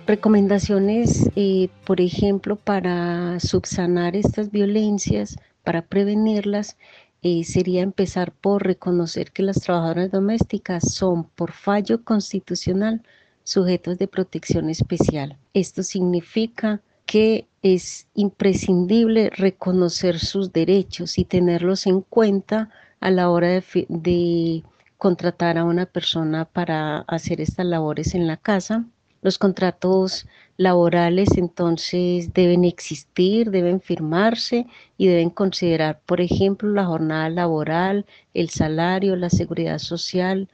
Recomendaciones, 0.07 1.28
eh, 1.35 1.69
por 1.85 2.00
ejemplo, 2.00 2.57
para 2.57 3.40
subsanar 3.40 4.14
estas 4.14 4.50
violencias, 4.50 5.37
para 5.64 5.83
prevenirlas, 5.83 6.76
eh, 7.23 7.43
sería 7.43 7.83
empezar 7.83 8.31
por 8.31 8.64
reconocer 8.64 9.33
que 9.33 9.43
las 9.43 9.61
trabajadoras 9.61 10.12
domésticas 10.12 10.93
son, 10.93 11.25
por 11.25 11.50
fallo 11.50 12.05
constitucional, 12.05 13.02
sujetos 13.43 13.99
de 13.99 14.07
protección 14.07 14.71
especial. 14.71 15.37
Esto 15.55 15.83
significa 15.83 16.81
que 17.07 17.47
es 17.63 18.09
imprescindible 18.15 19.31
reconocer 19.31 20.19
sus 20.19 20.53
derechos 20.53 21.19
y 21.19 21.25
tenerlos 21.25 21.87
en 21.87 22.03
cuenta 22.03 22.71
a 23.01 23.11
la 23.11 23.31
hora 23.31 23.49
de, 23.89 24.63
contratar 24.99 25.59
a 25.59 25.65
una 25.65 25.87
persona 25.87 26.47
para 26.47 27.01
hacer 27.01 27.41
estas 27.41 27.67
labores 27.67 28.15
en 28.15 28.27
la 28.27 28.37
casa. 28.37 28.85
Los 29.23 29.39
contratos 29.39 30.27
laborales 30.57 31.37
entonces 31.37 32.33
deben 32.33 32.65
existir, 32.65 33.51
deben 33.51 33.81
firmarse 33.81 34.67
y 34.97 35.07
deben 35.09 35.31
considerar, 35.31 36.01
por 36.07 36.21
ejemplo, 36.21 36.71
la 36.71 36.87
jornada 36.87 37.29
laboral, 37.29 38.07
el 38.33 38.49
salario, 38.51 39.17
la 39.17 39.31
seguridad 39.31 39.79
social, 39.79 40.49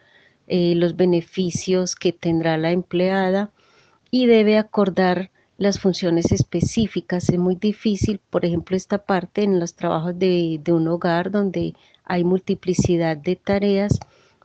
eh, 0.48 0.74
los 0.74 0.96
beneficios 0.96 1.94
que 1.94 2.12
tendrá 2.12 2.58
la 2.58 2.72
empleada 2.72 3.50
y 4.10 4.26
debe 4.26 4.58
acordar 4.58 5.30
las 5.62 5.78
funciones 5.78 6.32
específicas. 6.32 7.28
Es 7.28 7.38
muy 7.38 7.54
difícil, 7.54 8.20
por 8.30 8.44
ejemplo, 8.44 8.76
esta 8.76 8.98
parte 8.98 9.42
en 9.42 9.60
los 9.60 9.74
trabajos 9.74 10.18
de, 10.18 10.60
de 10.62 10.72
un 10.72 10.88
hogar 10.88 11.30
donde 11.30 11.74
hay 12.04 12.24
multiplicidad 12.24 13.16
de 13.16 13.36
tareas 13.36 13.98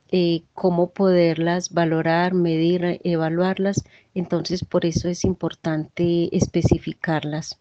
eh, 0.10 0.44
cómo 0.54 0.92
poderlas 0.92 1.74
valorar, 1.74 2.34
medir, 2.34 3.02
evaluarlas. 3.04 3.84
Entonces, 4.14 4.64
por 4.64 4.86
eso 4.86 5.10
es 5.10 5.26
importante 5.26 6.36
especificarlas. 6.36 7.58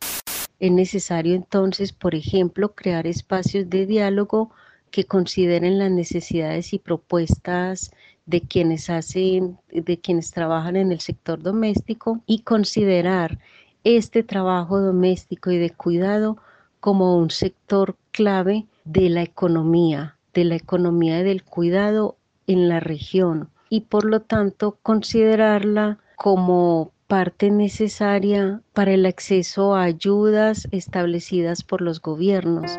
Es 0.61 0.71
necesario 0.71 1.35
entonces, 1.35 1.93
por 1.93 2.15
ejemplo, 2.15 2.75
crear 2.75 3.07
espacios 3.07 3.69
de 3.69 3.87
diálogo 3.87 4.53
que 4.91 5.05
consideren 5.05 5.79
las 5.79 5.91
necesidades 5.91 6.73
y 6.73 6.79
propuestas 6.79 7.91
de 8.27 8.41
quienes 8.41 8.91
hacen, 8.91 9.59
de 9.71 9.99
quienes 9.99 10.33
trabajan 10.33 10.77
en 10.77 10.93
el 10.93 11.01
sector 11.01 11.41
doméstico 11.43 12.21
y 12.27 12.41
considerar 12.41 13.39
este 13.85 14.23
trabajo 14.25 14.81
doméstico 14.81 15.51
y 15.53 15.59
de 15.59 15.71
cuidado 15.71 16.37
como 16.81 17.17
un 17.17 17.31
sector 17.31 17.97
clave 18.11 18.67
de 18.85 19.09
la 19.09 19.23
economía, 19.23 20.17
de 20.35 20.45
la 20.45 20.57
economía 20.57 21.23
del 21.23 21.45
cuidado 21.45 22.17
en 22.47 22.69
la 22.69 22.81
región 22.81 23.49
y 23.71 23.83
por 23.83 24.05
lo 24.05 24.21
tanto 24.21 24.79
considerarla 24.83 25.99
como 26.17 26.93
parte 27.07 27.51
necesaria 27.51 28.61
para 28.73 28.93
el 28.93 29.07
acceso 29.07 29.75
a 29.75 29.83
ayudas 29.83 30.67
establecidas 30.73 31.63
por 31.63 31.81
los 31.81 32.01
gobiernos. 32.01 32.79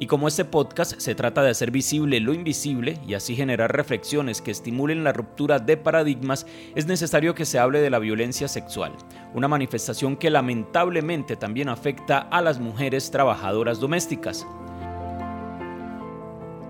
Y 0.00 0.06
como 0.06 0.28
este 0.28 0.46
podcast 0.46 0.98
se 0.98 1.14
trata 1.14 1.42
de 1.42 1.50
hacer 1.50 1.70
visible 1.70 2.20
lo 2.20 2.32
invisible 2.32 2.98
y 3.06 3.12
así 3.12 3.36
generar 3.36 3.76
reflexiones 3.76 4.40
que 4.40 4.50
estimulen 4.50 5.04
la 5.04 5.12
ruptura 5.12 5.58
de 5.58 5.76
paradigmas, 5.76 6.46
es 6.74 6.86
necesario 6.86 7.34
que 7.34 7.44
se 7.44 7.58
hable 7.58 7.82
de 7.82 7.90
la 7.90 7.98
violencia 7.98 8.48
sexual, 8.48 8.92
una 9.34 9.46
manifestación 9.46 10.16
que 10.16 10.30
lamentablemente 10.30 11.36
también 11.36 11.68
afecta 11.68 12.18
a 12.18 12.40
las 12.40 12.58
mujeres 12.58 13.10
trabajadoras 13.10 13.78
domésticas. 13.78 14.46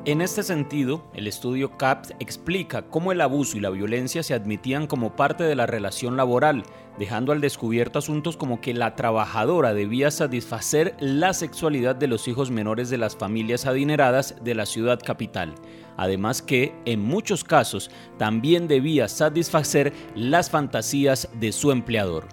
En 0.06 0.22
este 0.22 0.42
sentido, 0.42 1.02
el 1.12 1.26
estudio 1.26 1.76
CAPS 1.76 2.14
explica 2.20 2.80
cómo 2.88 3.12
el 3.12 3.20
abuso 3.20 3.58
y 3.58 3.60
la 3.60 3.68
violencia 3.68 4.22
se 4.22 4.32
admitían 4.32 4.86
como 4.86 5.14
parte 5.14 5.44
de 5.44 5.54
la 5.54 5.66
relación 5.66 6.16
laboral, 6.16 6.62
dejando 6.98 7.32
al 7.32 7.42
descubierto 7.42 7.98
asuntos 7.98 8.38
como 8.38 8.62
que 8.62 8.72
la 8.72 8.96
trabajadora 8.96 9.74
debía 9.74 10.10
satisfacer 10.10 10.94
la 11.00 11.34
sexualidad 11.34 11.96
de 11.96 12.06
los 12.06 12.28
hijos 12.28 12.50
menores 12.50 12.88
de 12.88 12.96
las 12.96 13.14
familias 13.14 13.66
adineradas 13.66 14.42
de 14.42 14.54
la 14.54 14.64
ciudad 14.64 14.98
capital, 15.04 15.54
además 15.98 16.40
que, 16.40 16.72
en 16.86 17.00
muchos 17.00 17.44
casos, 17.44 17.90
también 18.16 18.68
debía 18.68 19.06
satisfacer 19.06 19.92
las 20.14 20.48
fantasías 20.48 21.28
de 21.34 21.52
su 21.52 21.72
empleador. 21.72 22.24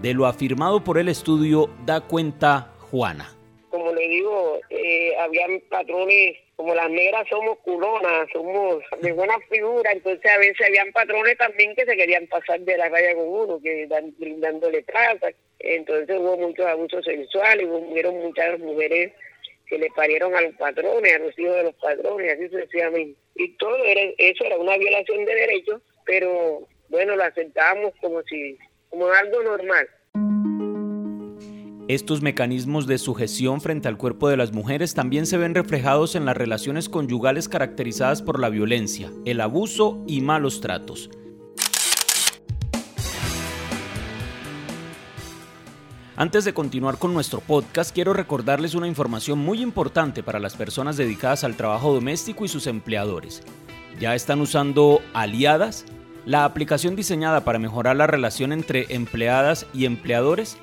De 0.00 0.14
lo 0.14 0.26
afirmado 0.26 0.84
por 0.84 0.96
el 0.96 1.08
estudio 1.08 1.70
da 1.86 2.02
cuenta 2.02 2.72
Juana. 2.92 3.36
Como 3.70 3.92
le 3.92 4.06
digo, 4.06 4.60
eh, 4.70 5.10
habían 5.18 5.60
patrones 5.68 6.36
como 6.56 6.74
las 6.74 6.90
negras 6.90 7.28
somos 7.28 7.58
culonas, 7.58 8.28
somos 8.32 8.82
de 9.02 9.12
buena 9.12 9.38
figura, 9.50 9.92
entonces 9.92 10.30
a 10.30 10.38
veces 10.38 10.66
habían 10.66 10.90
patrones 10.92 11.36
también 11.36 11.74
que 11.74 11.84
se 11.84 11.96
querían 11.96 12.26
pasar 12.28 12.60
de 12.60 12.78
la 12.78 12.88
raya 12.88 13.14
con 13.14 13.28
uno, 13.28 13.60
que 13.62 13.86
dan, 13.86 14.14
brindándole 14.18 14.82
plata. 14.82 15.28
Entonces 15.58 16.16
hubo 16.18 16.36
muchos 16.38 16.64
abusos 16.64 17.04
sexuales, 17.04 17.66
hubo 17.66 18.12
muchas 18.12 18.58
mujeres 18.58 19.12
que 19.66 19.78
le 19.78 19.88
parieron 19.90 20.34
a 20.34 20.40
los 20.40 20.54
patrones, 20.54 21.14
a 21.14 21.18
los 21.18 21.38
hijos 21.38 21.56
de 21.56 21.62
los 21.64 21.74
patrones, 21.74 22.32
así 22.32 22.48
sucesivamente. 22.48 23.18
Y 23.34 23.52
todo 23.58 23.76
era, 23.84 24.00
eso 24.16 24.44
era 24.44 24.56
una 24.56 24.78
violación 24.78 25.24
de 25.26 25.34
derechos, 25.34 25.82
pero 26.06 26.66
bueno, 26.88 27.16
lo 27.16 27.24
aceptábamos 27.24 27.92
como 28.00 28.22
si, 28.22 28.56
como 28.88 29.08
algo 29.08 29.42
normal. 29.42 29.88
Estos 31.88 32.20
mecanismos 32.20 32.88
de 32.88 32.98
sujeción 32.98 33.60
frente 33.60 33.86
al 33.86 33.96
cuerpo 33.96 34.28
de 34.28 34.36
las 34.36 34.52
mujeres 34.52 34.92
también 34.94 35.24
se 35.24 35.36
ven 35.36 35.54
reflejados 35.54 36.16
en 36.16 36.24
las 36.24 36.36
relaciones 36.36 36.88
conyugales 36.88 37.48
caracterizadas 37.48 38.22
por 38.22 38.40
la 38.40 38.48
violencia, 38.48 39.12
el 39.24 39.40
abuso 39.40 40.02
y 40.08 40.20
malos 40.20 40.60
tratos. 40.60 41.10
Antes 46.16 46.44
de 46.44 46.52
continuar 46.52 46.98
con 46.98 47.14
nuestro 47.14 47.40
podcast, 47.40 47.94
quiero 47.94 48.12
recordarles 48.12 48.74
una 48.74 48.88
información 48.88 49.38
muy 49.38 49.62
importante 49.62 50.24
para 50.24 50.40
las 50.40 50.56
personas 50.56 50.96
dedicadas 50.96 51.44
al 51.44 51.54
trabajo 51.54 51.94
doméstico 51.94 52.44
y 52.44 52.48
sus 52.48 52.66
empleadores. 52.66 53.44
¿Ya 54.00 54.16
están 54.16 54.40
usando 54.40 55.00
Aliadas? 55.14 55.84
La 56.24 56.44
aplicación 56.44 56.96
diseñada 56.96 57.44
para 57.44 57.60
mejorar 57.60 57.94
la 57.94 58.08
relación 58.08 58.52
entre 58.52 58.92
empleadas 58.92 59.68
y 59.72 59.84
empleadores 59.84 60.58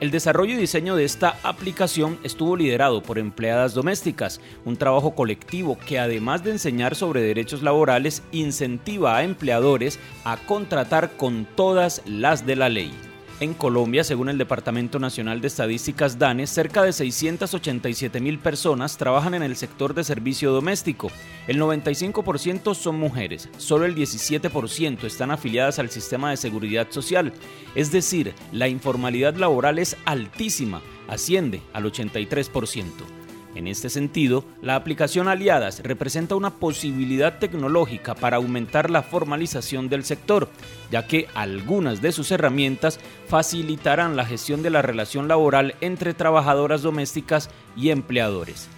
el 0.00 0.10
desarrollo 0.10 0.54
y 0.54 0.56
diseño 0.56 0.96
de 0.96 1.04
esta 1.04 1.36
aplicación 1.42 2.18
estuvo 2.24 2.56
liderado 2.56 3.02
por 3.02 3.18
empleadas 3.18 3.74
domésticas, 3.74 4.40
un 4.64 4.76
trabajo 4.76 5.14
colectivo 5.14 5.78
que 5.78 5.98
además 5.98 6.42
de 6.42 6.52
enseñar 6.52 6.94
sobre 6.94 7.20
derechos 7.20 7.62
laborales, 7.62 8.22
incentiva 8.32 9.16
a 9.16 9.24
empleadores 9.24 9.98
a 10.24 10.38
contratar 10.38 11.12
con 11.16 11.46
todas 11.54 12.02
las 12.06 12.46
de 12.46 12.56
la 12.56 12.68
ley. 12.68 13.09
En 13.40 13.54
Colombia, 13.54 14.04
según 14.04 14.28
el 14.28 14.36
Departamento 14.36 14.98
Nacional 14.98 15.40
de 15.40 15.46
Estadísticas 15.46 16.18
DANE, 16.18 16.46
cerca 16.46 16.82
de 16.82 16.92
687 16.92 18.20
mil 18.20 18.38
personas 18.38 18.98
trabajan 18.98 19.32
en 19.32 19.42
el 19.42 19.56
sector 19.56 19.94
de 19.94 20.04
servicio 20.04 20.52
doméstico. 20.52 21.10
El 21.46 21.58
95% 21.58 22.74
son 22.74 22.98
mujeres, 22.98 23.48
solo 23.56 23.86
el 23.86 23.96
17% 23.96 25.04
están 25.04 25.30
afiliadas 25.30 25.78
al 25.78 25.88
sistema 25.88 26.28
de 26.28 26.36
seguridad 26.36 26.88
social. 26.90 27.32
Es 27.74 27.90
decir, 27.90 28.34
la 28.52 28.68
informalidad 28.68 29.34
laboral 29.36 29.78
es 29.78 29.96
altísima, 30.04 30.82
asciende 31.08 31.62
al 31.72 31.84
83%. 31.84 33.19
En 33.54 33.66
este 33.66 33.90
sentido, 33.90 34.44
la 34.62 34.76
aplicación 34.76 35.26
Aliadas 35.26 35.80
representa 35.82 36.36
una 36.36 36.50
posibilidad 36.50 37.38
tecnológica 37.38 38.14
para 38.14 38.36
aumentar 38.36 38.90
la 38.90 39.02
formalización 39.02 39.88
del 39.88 40.04
sector, 40.04 40.48
ya 40.90 41.06
que 41.06 41.26
algunas 41.34 42.00
de 42.00 42.12
sus 42.12 42.30
herramientas 42.30 43.00
facilitarán 43.26 44.16
la 44.16 44.24
gestión 44.24 44.62
de 44.62 44.70
la 44.70 44.82
relación 44.82 45.26
laboral 45.26 45.74
entre 45.80 46.14
trabajadoras 46.14 46.82
domésticas 46.82 47.50
y 47.76 47.90
empleadores. 47.90 48.68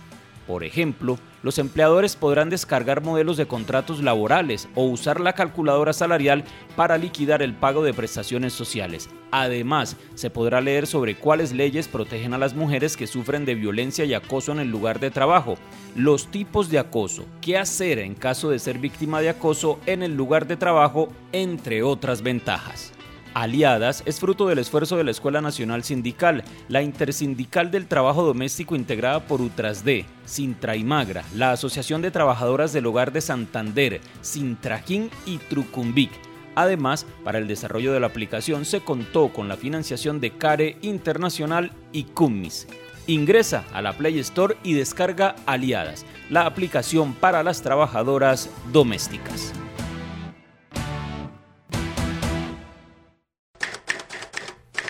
Por 0.47 0.65
ejemplo, 0.65 1.19
los 1.43 1.59
empleadores 1.59 2.17
podrán 2.17 2.51
descargar 2.51 3.03
modelos 3.03 3.37
de 3.37 3.47
contratos 3.47 4.03
laborales 4.03 4.69
o 4.75 4.85
usar 4.85 5.21
la 5.21 5.33
calculadora 5.33 5.93
salarial 5.93 6.45
para 6.77 6.99
liquidar 6.99 7.43
el 7.43 7.55
pago 7.55 7.83
de 7.83 7.95
prestaciones 7.95 8.53
sociales. 8.53 9.09
Además, 9.31 9.97
se 10.15 10.31
podrá 10.31 10.61
leer 10.61 10.87
sobre 10.87 11.17
cuáles 11.17 11.53
leyes 11.53 11.89
protegen 11.89 12.35
a 12.35 12.39
las 12.39 12.55
mujeres 12.55 12.97
que 12.97 13.07
sufren 13.07 13.45
de 13.45 13.55
violencia 13.55 14.05
y 14.05 14.15
acoso 14.15 14.53
en 14.53 14.61
el 14.61 14.71
lugar 14.71 15.01
de 15.01 15.11
trabajo, 15.11 15.57
los 15.97 16.31
tipos 16.31 16.69
de 16.69 16.79
acoso, 16.79 17.25
qué 17.41 17.59
hacer 17.59 17.99
en 17.99 18.15
caso 18.15 18.51
de 18.51 18.59
ser 18.59 18.79
víctima 18.79 19.21
de 19.21 19.31
acoso 19.31 19.79
en 19.87 20.03
el 20.03 20.15
lugar 20.15 20.47
de 20.47 20.57
trabajo, 20.57 21.09
entre 21.33 21.83
otras 21.83 22.23
ventajas. 22.23 22.93
Aliadas 23.35 24.03
es 24.05 24.21
fruto 24.21 24.47
del 24.47 24.59
esfuerzo 24.59 24.97
de 24.97 25.05
la 25.05 25.11
Escuela 25.11 25.41
Nacional 25.41 25.85
Sindical, 25.85 26.45
la 26.69 26.83
Intersindical 26.83 27.71
del 27.71 27.87
Trabajo 27.87 28.23
Doméstico 28.23 28.77
integrada 28.77 29.21
por 29.21 29.41
Utrasd, 29.41 29.89
Sintra 30.27 30.77
y 30.77 30.85
Magra, 30.85 31.25
la 31.35 31.53
Asociación 31.53 32.03
de 32.03 32.11
Trabajadoras 32.11 32.73
del 32.73 32.87
Hogar 32.87 33.13
de 33.13 33.23
Santander, 33.23 34.01
Sintrajín 34.21 35.11
y 35.25 35.39
Trucumbic. 35.39 36.11
Además, 36.55 37.07
para 37.25 37.39
el 37.39 37.49
desarrollo 37.49 37.93
de 37.95 38.01
la 38.01 38.09
aplicación 38.09 38.67
se 38.67 38.81
contó 38.81 39.33
con 39.33 39.49
la 39.49 39.57
financiación 39.57 40.21
de 40.21 40.33
CARE 40.37 40.77
Internacional 40.83 41.73
y 41.93 42.05
CUMMIS. 42.05 42.69
Ingresa 43.07 43.65
a 43.73 43.81
la 43.81 43.95
Play 43.95 44.19
Store 44.19 44.57
y 44.63 44.75
descarga 44.75 45.35
Aliadas, 45.47 46.05
la 46.29 46.45
aplicación 46.45 47.15
para 47.15 47.43
las 47.43 47.63
trabajadoras 47.63 48.51
domésticas. 48.73 49.53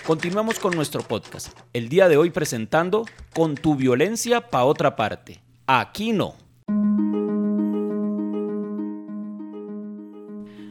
Continuamos 0.05 0.59
con 0.59 0.75
nuestro 0.75 1.01
podcast. 1.01 1.57
El 1.71 1.87
día 1.87 2.09
de 2.09 2.17
hoy 2.17 2.29
presentando 2.29 3.05
Con 3.33 3.55
tu 3.55 3.77
violencia 3.77 4.49
pa' 4.49 4.65
otra 4.65 4.97
parte. 4.97 5.39
Aquí 5.65 6.11
no. 6.11 6.35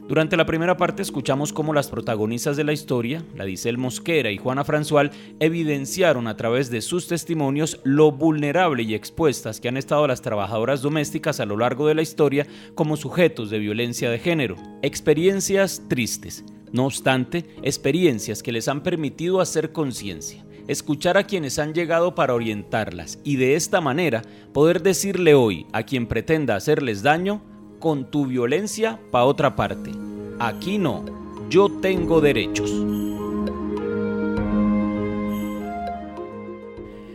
Durante 0.06 0.36
la 0.36 0.44
primera 0.44 0.76
parte 0.76 1.00
escuchamos 1.00 1.54
cómo 1.54 1.72
las 1.72 1.88
protagonistas 1.88 2.58
de 2.58 2.64
la 2.64 2.74
historia, 2.74 3.24
la 3.34 3.46
Dicel 3.46 3.78
Mosquera 3.78 4.30
y 4.30 4.36
Juana 4.36 4.66
François, 4.66 5.10
evidenciaron 5.40 6.26
a 6.26 6.36
través 6.36 6.68
de 6.68 6.82
sus 6.82 7.08
testimonios 7.08 7.80
lo 7.84 8.12
vulnerable 8.12 8.82
y 8.82 8.94
expuestas 8.94 9.60
que 9.60 9.68
han 9.68 9.78
estado 9.78 10.06
las 10.06 10.20
trabajadoras 10.20 10.82
domésticas 10.82 11.40
a 11.40 11.46
lo 11.46 11.56
largo 11.56 11.88
de 11.88 11.94
la 11.94 12.02
historia 12.02 12.46
como 12.74 12.98
sujetos 12.98 13.48
de 13.48 13.60
violencia 13.60 14.10
de 14.10 14.18
género. 14.18 14.56
Experiencias 14.82 15.84
tristes, 15.88 16.44
no 16.73 16.87
obstante, 16.87 17.47
experiencias 17.62 18.43
que 18.43 18.52
les 18.52 18.67
han 18.69 18.83
permitido 18.83 19.41
hacer 19.41 19.73
conciencia, 19.73 20.45
escuchar 20.69 21.19
a 21.19 21.25
quienes 21.25 21.59
han 21.59 21.75
llegado 21.75 22.14
para 22.14 22.35
orientarlas 22.35 23.19
y 23.25 23.37
de 23.37 23.55
esta 23.55 23.81
manera 23.81 24.23
poder 24.52 24.83
decirle 24.83 25.35
hoy 25.35 25.67
a 25.73 25.83
quien 25.85 26.07
pretenda 26.07 26.57
hacerles 26.57 27.02
daño, 27.02 27.43
con 27.79 28.11
tu 28.11 28.26
violencia 28.26 29.00
pa' 29.11 29.25
otra 29.25 29.57
parte. 29.57 29.91
Aquí 30.38 30.79
no, 30.79 31.05
yo 31.50 31.69
tengo 31.81 32.21
derechos. 32.21 32.71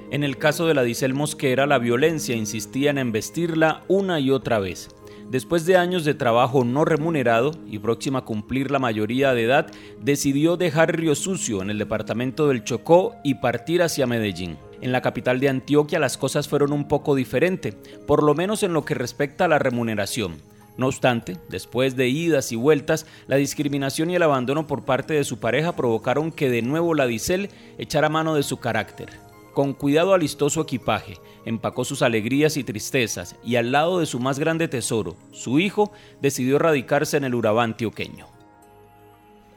En 0.09 0.23
el 0.23 0.37
caso 0.37 0.67
de 0.67 0.73
la 0.73 0.83
Disel 0.83 1.13
Mosquera, 1.13 1.67
la 1.67 1.79
violencia 1.79 2.35
insistía 2.35 2.91
en 2.91 2.97
embestirla 2.97 3.83
una 3.87 4.19
y 4.19 4.31
otra 4.31 4.59
vez. 4.59 4.89
Después 5.29 5.65
de 5.65 5.75
años 5.75 6.05
de 6.05 6.13
trabajo 6.13 6.63
no 6.63 6.85
remunerado 6.85 7.51
y 7.67 7.79
próxima 7.79 8.19
a 8.19 8.25
cumplir 8.25 8.71
la 8.71 8.79
mayoría 8.79 9.33
de 9.33 9.43
edad, 9.43 9.67
decidió 10.01 10.55
dejar 10.55 10.95
Río 10.95 11.15
Sucio 11.15 11.61
en 11.61 11.69
el 11.69 11.77
departamento 11.77 12.47
del 12.47 12.63
Chocó 12.63 13.13
y 13.25 13.35
partir 13.35 13.83
hacia 13.83 14.07
Medellín. 14.07 14.57
En 14.79 14.93
la 14.93 15.01
capital 15.01 15.41
de 15.41 15.49
Antioquia 15.49 15.99
las 15.99 16.17
cosas 16.17 16.47
fueron 16.47 16.71
un 16.71 16.87
poco 16.87 17.13
diferente, 17.13 17.73
por 18.05 18.23
lo 18.23 18.35
menos 18.35 18.63
en 18.63 18.71
lo 18.71 18.85
que 18.85 18.93
respecta 18.93 19.45
a 19.45 19.47
la 19.49 19.59
remuneración. 19.59 20.37
No 20.77 20.87
obstante, 20.87 21.37
después 21.49 21.97
de 21.97 22.07
idas 22.07 22.53
y 22.53 22.55
vueltas, 22.55 23.05
la 23.27 23.35
discriminación 23.35 24.09
y 24.09 24.15
el 24.15 24.23
abandono 24.23 24.65
por 24.65 24.85
parte 24.85 25.13
de 25.13 25.25
su 25.25 25.39
pareja 25.39 25.75
provocaron 25.75 26.31
que 26.31 26.49
de 26.49 26.61
nuevo 26.61 26.93
la 26.93 27.07
echara 27.77 28.07
mano 28.07 28.33
de 28.33 28.43
su 28.43 28.57
carácter 28.57 29.26
con 29.57 29.73
cuidado 29.73 30.13
alistó 30.13 30.51
su 30.51 30.61
equipaje, 30.61 31.15
empacó 31.43 31.83
sus 31.83 32.03
alegrías 32.03 32.57
y 32.57 32.63
tristezas 32.63 33.39
y 33.43 33.55
al 33.55 33.71
lado 33.71 33.99
de 33.99 34.05
su 34.05 34.19
más 34.19 34.37
grande 34.37 34.67
tesoro, 34.67 35.15
su 35.31 35.57
hijo, 35.57 35.91
decidió 36.21 36.59
radicarse 36.59 37.17
en 37.17 37.23
el 37.23 37.33
Urabá 37.33 37.63
antioqueño. 37.63 38.27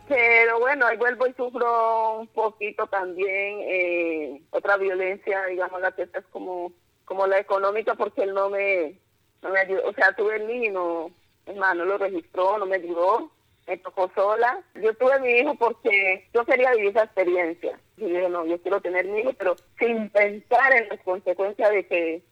Pero 0.08 0.58
bueno, 0.58 0.86
ahí 0.86 0.96
vuelvo 0.96 1.26
y 1.26 1.34
sufro 1.34 2.20
un 2.20 2.28
poquito 2.28 2.86
también 2.86 3.58
eh, 3.68 4.40
otra 4.48 4.78
violencia, 4.78 5.44
digamos, 5.44 5.78
la 5.82 5.92
que 5.92 6.04
es 6.04 6.24
como, 6.32 6.72
como 7.04 7.26
la 7.26 7.38
económica, 7.38 7.94
porque 7.94 8.22
él 8.22 8.32
no 8.32 8.48
me, 8.48 8.94
no 9.42 9.50
me 9.50 9.60
ayudó. 9.60 9.86
O 9.86 9.92
sea, 9.92 10.16
tuve 10.16 10.36
el 10.36 10.46
niño, 10.46 11.10
hermano, 11.44 11.84
lo 11.84 11.98
registró, 11.98 12.56
no 12.56 12.64
me 12.64 12.76
ayudó 12.76 13.30
me 13.66 13.76
tocó 13.78 14.10
sola. 14.14 14.62
Yo 14.74 14.94
tuve 14.94 15.18
mi 15.20 15.30
hijo 15.30 15.54
porque 15.54 16.28
yo 16.34 16.44
quería 16.44 16.72
vivir 16.72 16.90
esa 16.90 17.04
experiencia. 17.04 17.78
Y 17.96 18.06
dije, 18.06 18.28
no, 18.28 18.44
yo 18.46 18.60
quiero 18.60 18.80
tener 18.80 19.06
mi 19.06 19.20
hijo, 19.20 19.32
pero 19.34 19.56
sin 19.78 20.10
pensar 20.10 20.72
en 20.74 20.88
las 20.88 21.00
consecuencias 21.00 21.70
de 21.70 21.86
que 21.86 22.22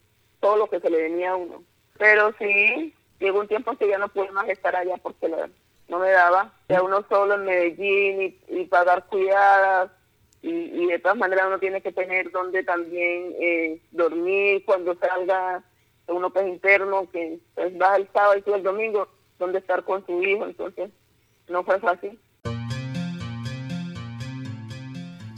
todo 0.41 0.57
lo 0.57 0.67
que 0.69 0.81
se 0.81 0.91
le 0.91 1.03
venía 1.03 1.31
a 1.31 1.37
uno. 1.37 1.63
Pero 1.99 2.33
sí, 2.39 2.95
llegó 3.19 3.41
un 3.41 3.49
tiempo 3.49 3.77
que 3.77 3.89
ya 3.89 3.99
no 3.99 4.09
pude 4.09 4.31
más 4.31 4.49
estar 4.49 4.75
allá 4.77 4.97
porque 4.97 5.29
no 5.89 5.99
me 5.99 6.11
daba. 6.11 6.53
Ya 6.69 6.83
uno 6.83 7.05
solo 7.09 7.35
en 7.35 7.45
Medellín 7.45 8.39
y, 8.49 8.65
pagar 8.65 9.07
cuidadas. 9.07 9.91
Y, 10.41 10.87
de 10.87 10.99
todas 11.01 11.19
maneras 11.19 11.47
uno 11.49 11.59
tiene 11.59 11.81
que 11.81 11.93
tener 11.93 12.31
donde 12.31 12.63
también 12.63 13.35
eh, 13.41 13.81
dormir 13.91 14.65
cuando 14.65 14.95
salga 14.95 15.63
uno 16.07 16.31
pues 16.31 16.47
interno, 16.47 17.09
que 17.11 17.39
pues, 17.55 17.73
va 17.81 17.97
el 17.97 18.09
sábado 18.13 18.39
y 18.39 18.43
todo 18.43 18.55
el 18.55 18.63
domingo, 18.63 19.09
donde 19.39 19.59
estar 19.59 19.85
con 19.85 20.05
su 20.07 20.23
hijo. 20.23 20.45
Entonces, 20.45 20.91
no 21.51 21.65
fue 21.65 21.79
fácil. 21.81 22.19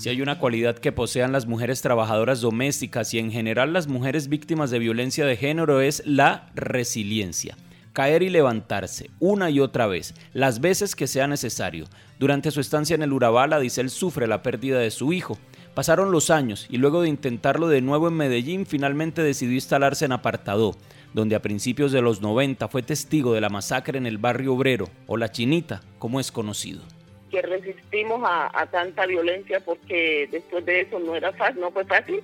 Si 0.01 0.09
hay 0.09 0.23
una 0.23 0.38
cualidad 0.38 0.79
que 0.79 0.92
posean 0.92 1.31
las 1.31 1.46
mujeres 1.46 1.83
trabajadoras 1.83 2.40
domésticas 2.40 3.12
y 3.12 3.18
en 3.18 3.31
general 3.31 3.75
las 3.75 3.87
mujeres 3.87 4.29
víctimas 4.29 4.70
de 4.70 4.79
violencia 4.79 5.27
de 5.27 5.37
género 5.37 5.83
es 5.83 6.03
la 6.07 6.51
resiliencia. 6.55 7.55
Caer 7.92 8.23
y 8.23 8.31
levantarse 8.31 9.11
una 9.18 9.51
y 9.51 9.61
otra 9.61 9.87
vez, 9.87 10.14
las 10.33 10.62
veces 10.62 10.96
que 10.96 11.07
sea 11.07 11.27
necesario. 11.27 11.85
Durante 12.18 12.51
su 12.51 12.61
estancia 12.61 12.94
en 12.94 13.03
el 13.03 13.12
Urabá, 13.12 13.46
la 13.46 13.61
Dicel 13.61 13.90
sufre 13.90 14.27
la 14.27 14.42
pérdida 14.42 14.79
de 14.79 14.90
su 14.90 15.12
hijo. 15.12 15.37
Pasaron 15.75 16.12
los 16.12 16.31
años 16.31 16.66
y 16.70 16.79
luego 16.79 17.03
de 17.03 17.09
intentarlo 17.11 17.68
de 17.68 17.83
nuevo 17.83 18.09
en 18.09 18.14
Medellín, 18.14 18.64
finalmente 18.64 19.23
decidió 19.23 19.55
instalarse 19.55 20.07
en 20.07 20.12
Apartadó 20.12 20.77
donde 21.12 21.35
a 21.35 21.42
principios 21.42 21.92
de 21.92 22.03
los 22.03 22.20
90 22.20 22.68
fue 22.68 22.83
testigo 22.83 23.35
de 23.35 23.40
la 23.40 23.49
masacre 23.49 23.99
en 23.99 24.07
el 24.07 24.18
barrio 24.18 24.55
obrero, 24.55 24.87
o 25.07 25.16
La 25.16 25.31
Chinita, 25.31 25.81
como 25.99 26.20
es 26.20 26.31
conocido. 26.31 26.83
Que 27.31 27.42
resistimos 27.42 28.20
a, 28.25 28.66
tanta 28.70 29.07
violencia 29.07 29.61
porque 29.61 30.29
después 30.31 30.64
de 30.64 30.83
eso 30.83 30.99
no 30.99 31.14
era 31.14 31.33
fácil, 31.33 31.61
no 31.61 31.70
fue 31.70 31.85
fácil. 31.85 32.20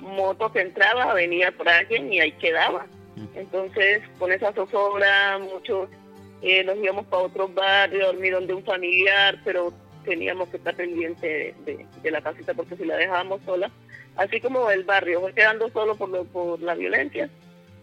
Moto 0.00 0.50
que 0.50 0.62
entraba, 0.62 1.12
venía 1.12 1.52
por 1.52 1.68
alguien 1.68 2.12
y 2.12 2.20
ahí 2.20 2.32
quedaba. 2.32 2.86
Entonces, 3.34 4.02
con 4.18 4.32
esa 4.32 4.52
zozobra, 4.54 5.38
muchos 5.38 5.90
eh, 6.42 6.64
nos 6.64 6.78
íbamos 6.78 7.06
para 7.06 7.24
otros 7.24 7.54
barrios, 7.54 8.06
dormir 8.06 8.32
donde 8.32 8.54
un 8.54 8.64
familiar, 8.64 9.38
pero 9.44 9.74
teníamos 10.04 10.48
que 10.48 10.56
estar 10.56 10.74
pendientes 10.74 11.54
de, 11.64 12.10
la 12.10 12.22
casita 12.22 12.54
porque 12.54 12.76
si 12.76 12.84
la 12.86 12.96
dejábamos 12.96 13.40
sola, 13.44 13.70
así 14.16 14.40
como 14.40 14.70
el 14.70 14.84
barrio 14.84 15.20
fue 15.20 15.34
quedando 15.34 15.68
solo 15.68 15.96
por, 15.96 16.26
por 16.28 16.60
la 16.60 16.74
violencia, 16.74 17.28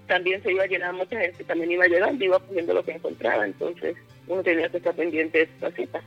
también 0.07 0.41
se 0.41 0.51
iba 0.51 0.63
a 0.63 0.67
llenar 0.67 0.93
mucha 0.93 1.19
gente, 1.19 1.43
también 1.43 1.71
iba 1.71 1.85
llegando, 1.85 2.23
iba 2.23 2.39
cogiendo 2.39 2.73
lo 2.73 2.83
que 2.83 2.93
encontraba, 2.93 3.45
entonces 3.45 3.95
uno 4.27 4.41
tenía 4.41 4.69
que 4.69 4.77
estar 4.77 4.95
pendiente 4.95 5.37
de 5.37 5.43
esta 5.43 5.71
cita. 5.71 6.01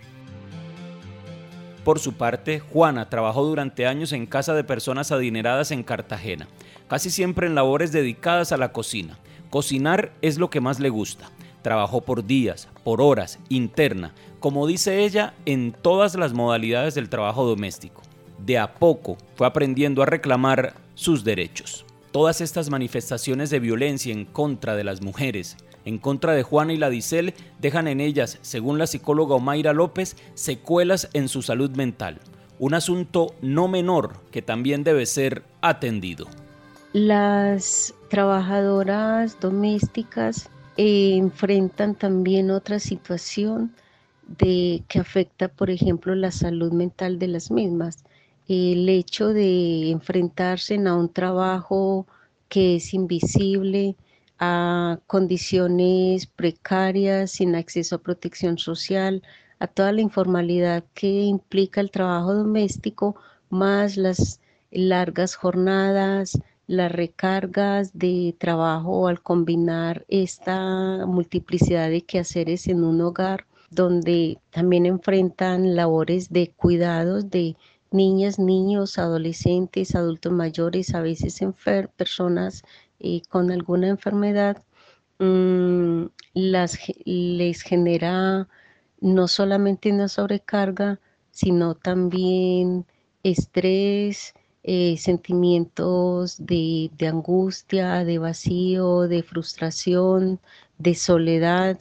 Por 1.84 1.98
su 1.98 2.12
parte, 2.12 2.60
Juana 2.60 3.08
trabajó 3.08 3.44
durante 3.44 3.86
años 3.86 4.12
en 4.12 4.26
casa 4.26 4.54
de 4.54 4.64
personas 4.64 5.12
adineradas 5.12 5.70
en 5.70 5.82
Cartagena, 5.82 6.46
casi 6.88 7.10
siempre 7.10 7.46
en 7.46 7.54
labores 7.54 7.92
dedicadas 7.92 8.52
a 8.52 8.58
la 8.58 8.72
cocina. 8.72 9.18
Cocinar 9.48 10.12
es 10.20 10.38
lo 10.38 10.50
que 10.50 10.60
más 10.60 10.78
le 10.78 10.90
gusta. 10.90 11.30
Trabajó 11.62 12.02
por 12.02 12.26
días, 12.26 12.68
por 12.84 13.00
horas, 13.00 13.38
interna, 13.48 14.14
como 14.40 14.66
dice 14.66 15.04
ella, 15.04 15.34
en 15.46 15.72
todas 15.72 16.14
las 16.14 16.32
modalidades 16.32 16.94
del 16.94 17.08
trabajo 17.08 17.44
doméstico. 17.44 18.02
De 18.38 18.58
a 18.58 18.74
poco 18.74 19.16
fue 19.34 19.46
aprendiendo 19.46 20.02
a 20.02 20.06
reclamar 20.06 20.74
sus 20.94 21.24
derechos. 21.24 21.84
Todas 22.12 22.40
estas 22.40 22.70
manifestaciones 22.70 23.50
de 23.50 23.60
violencia 23.60 24.12
en 24.12 24.24
contra 24.24 24.74
de 24.74 24.82
las 24.82 25.00
mujeres, 25.00 25.56
en 25.84 25.98
contra 25.98 26.32
de 26.32 26.42
Juana 26.42 26.72
y 26.72 26.76
la 26.76 26.90
Dicel, 26.90 27.34
dejan 27.60 27.86
en 27.86 28.00
ellas, 28.00 28.38
según 28.42 28.78
la 28.78 28.88
psicóloga 28.88 29.36
Omaira 29.36 29.72
López, 29.72 30.16
secuelas 30.34 31.08
en 31.12 31.28
su 31.28 31.42
salud 31.42 31.70
mental. 31.70 32.18
Un 32.58 32.74
asunto 32.74 33.34
no 33.42 33.68
menor 33.68 34.16
que 34.32 34.42
también 34.42 34.82
debe 34.82 35.06
ser 35.06 35.44
atendido. 35.60 36.26
Las 36.92 37.94
trabajadoras 38.08 39.38
domésticas 39.38 40.50
eh, 40.76 41.14
enfrentan 41.16 41.94
también 41.94 42.50
otra 42.50 42.80
situación 42.80 43.72
de 44.38 44.82
que 44.88 44.98
afecta, 44.98 45.46
por 45.46 45.70
ejemplo, 45.70 46.16
la 46.16 46.32
salud 46.32 46.72
mental 46.72 47.20
de 47.20 47.28
las 47.28 47.52
mismas 47.52 48.04
el 48.50 48.88
hecho 48.88 49.28
de 49.28 49.90
enfrentarse 49.90 50.74
a 50.74 50.94
un 50.96 51.08
trabajo 51.08 52.08
que 52.48 52.76
es 52.76 52.94
invisible, 52.94 53.94
a 54.40 54.98
condiciones 55.06 56.26
precarias, 56.26 57.30
sin 57.30 57.54
acceso 57.54 57.94
a 57.94 58.02
protección 58.02 58.58
social, 58.58 59.22
a 59.60 59.68
toda 59.68 59.92
la 59.92 60.00
informalidad 60.00 60.82
que 60.94 61.22
implica 61.22 61.80
el 61.80 61.92
trabajo 61.92 62.34
doméstico, 62.34 63.14
más 63.50 63.96
las 63.96 64.40
largas 64.72 65.36
jornadas, 65.36 66.36
las 66.66 66.90
recargas 66.90 67.96
de 67.96 68.34
trabajo 68.36 69.06
al 69.06 69.22
combinar 69.22 70.04
esta 70.08 71.06
multiplicidad 71.06 71.88
de 71.88 72.02
quehaceres 72.02 72.66
en 72.66 72.82
un 72.82 73.00
hogar, 73.00 73.46
donde 73.70 74.38
también 74.50 74.86
enfrentan 74.86 75.76
labores 75.76 76.30
de 76.32 76.50
cuidados 76.50 77.30
de 77.30 77.54
niñas, 77.92 78.38
niños, 78.38 78.98
adolescentes, 78.98 79.94
adultos 79.94 80.32
mayores, 80.32 80.94
a 80.94 81.00
veces 81.02 81.40
personas 81.96 82.62
eh, 83.00 83.22
con 83.28 83.50
alguna 83.50 83.88
enfermedad, 83.88 84.62
mm, 85.18 86.06
las, 86.34 86.78
les 87.04 87.62
genera 87.62 88.48
no 89.00 89.28
solamente 89.28 89.90
una 89.92 90.08
sobrecarga, 90.08 91.00
sino 91.30 91.74
también 91.74 92.86
estrés, 93.22 94.34
eh, 94.62 94.96
sentimientos 94.98 96.44
de, 96.44 96.90
angustia, 97.08 98.04
de 98.04 98.18
vacío, 98.18 99.08
de 99.08 99.22
frustración, 99.22 100.40
de 100.78 100.94
soledad, 100.94 101.78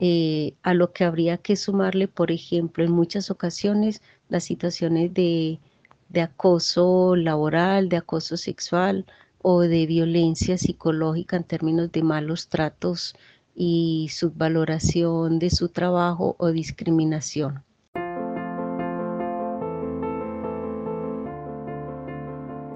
eh, 0.00 0.54
a 0.62 0.74
lo 0.74 0.92
que 0.92 1.04
habría 1.04 1.38
que 1.38 1.56
sumarle, 1.56 2.08
por 2.08 2.30
ejemplo, 2.32 2.84
en 2.84 2.92
muchas 2.92 3.30
ocasiones 3.30 4.02
las 4.28 4.44
situaciones 4.44 5.12
de, 5.14 5.60
de 6.08 6.20
acoso 6.22 7.16
laboral, 7.16 7.88
de 7.88 7.96
acoso 7.98 8.36
sexual 8.36 9.06
o 9.38 9.60
de 9.62 9.86
violencia 9.86 10.58
psicológica 10.58 11.36
en 11.36 11.44
términos 11.44 11.92
de 11.92 12.02
malos 12.02 12.48
tratos 12.48 13.14
y 13.54 14.08
subvaloración 14.12 15.38
de 15.38 15.50
su 15.50 15.68
trabajo 15.70 16.36
o 16.38 16.50
discriminación. 16.52 17.64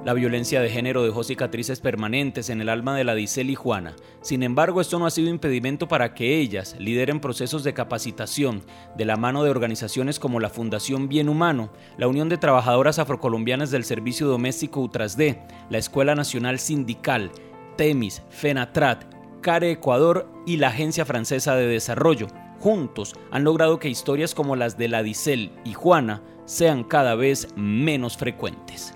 La 0.02 0.14
violencia 0.14 0.62
de 0.62 0.70
género 0.70 1.02
dejó 1.02 1.22
cicatrices 1.24 1.80
permanentes 1.80 2.48
en 2.48 2.62
el 2.62 2.70
alma 2.70 2.96
de 2.96 3.04
la 3.04 3.14
Dicel 3.14 3.50
y 3.50 3.54
Juana. 3.54 3.96
Sin 4.22 4.42
embargo, 4.42 4.80
esto 4.80 4.98
no 4.98 5.04
ha 5.04 5.10
sido 5.10 5.28
impedimento 5.28 5.88
para 5.88 6.14
que 6.14 6.38
ellas 6.38 6.74
lideren 6.78 7.20
procesos 7.20 7.64
de 7.64 7.74
capacitación 7.74 8.62
de 8.96 9.04
la 9.04 9.18
mano 9.18 9.44
de 9.44 9.50
organizaciones 9.50 10.18
como 10.18 10.40
la 10.40 10.48
Fundación 10.48 11.10
Bien 11.10 11.28
Humano, 11.28 11.70
la 11.98 12.08
Unión 12.08 12.30
de 12.30 12.38
Trabajadoras 12.38 12.98
Afrocolombianas 12.98 13.70
del 13.70 13.84
Servicio 13.84 14.26
Doméstico 14.26 14.80
UTRASD, 14.80 15.36
la 15.68 15.76
Escuela 15.76 16.14
Nacional 16.14 16.58
Sindical, 16.60 17.30
TEMIS, 17.76 18.22
FENATRAT, 18.30 19.04
CARE 19.42 19.70
Ecuador 19.70 20.32
y 20.46 20.56
la 20.56 20.68
Agencia 20.68 21.04
Francesa 21.04 21.56
de 21.56 21.66
Desarrollo. 21.66 22.28
Juntos 22.58 23.14
han 23.30 23.44
logrado 23.44 23.78
que 23.78 23.90
historias 23.90 24.34
como 24.34 24.56
las 24.56 24.78
de 24.78 24.88
la 24.88 25.02
Dicel 25.02 25.52
y 25.66 25.74
Juana 25.74 26.22
sean 26.46 26.84
cada 26.84 27.14
vez 27.16 27.48
menos 27.54 28.16
frecuentes 28.16 28.94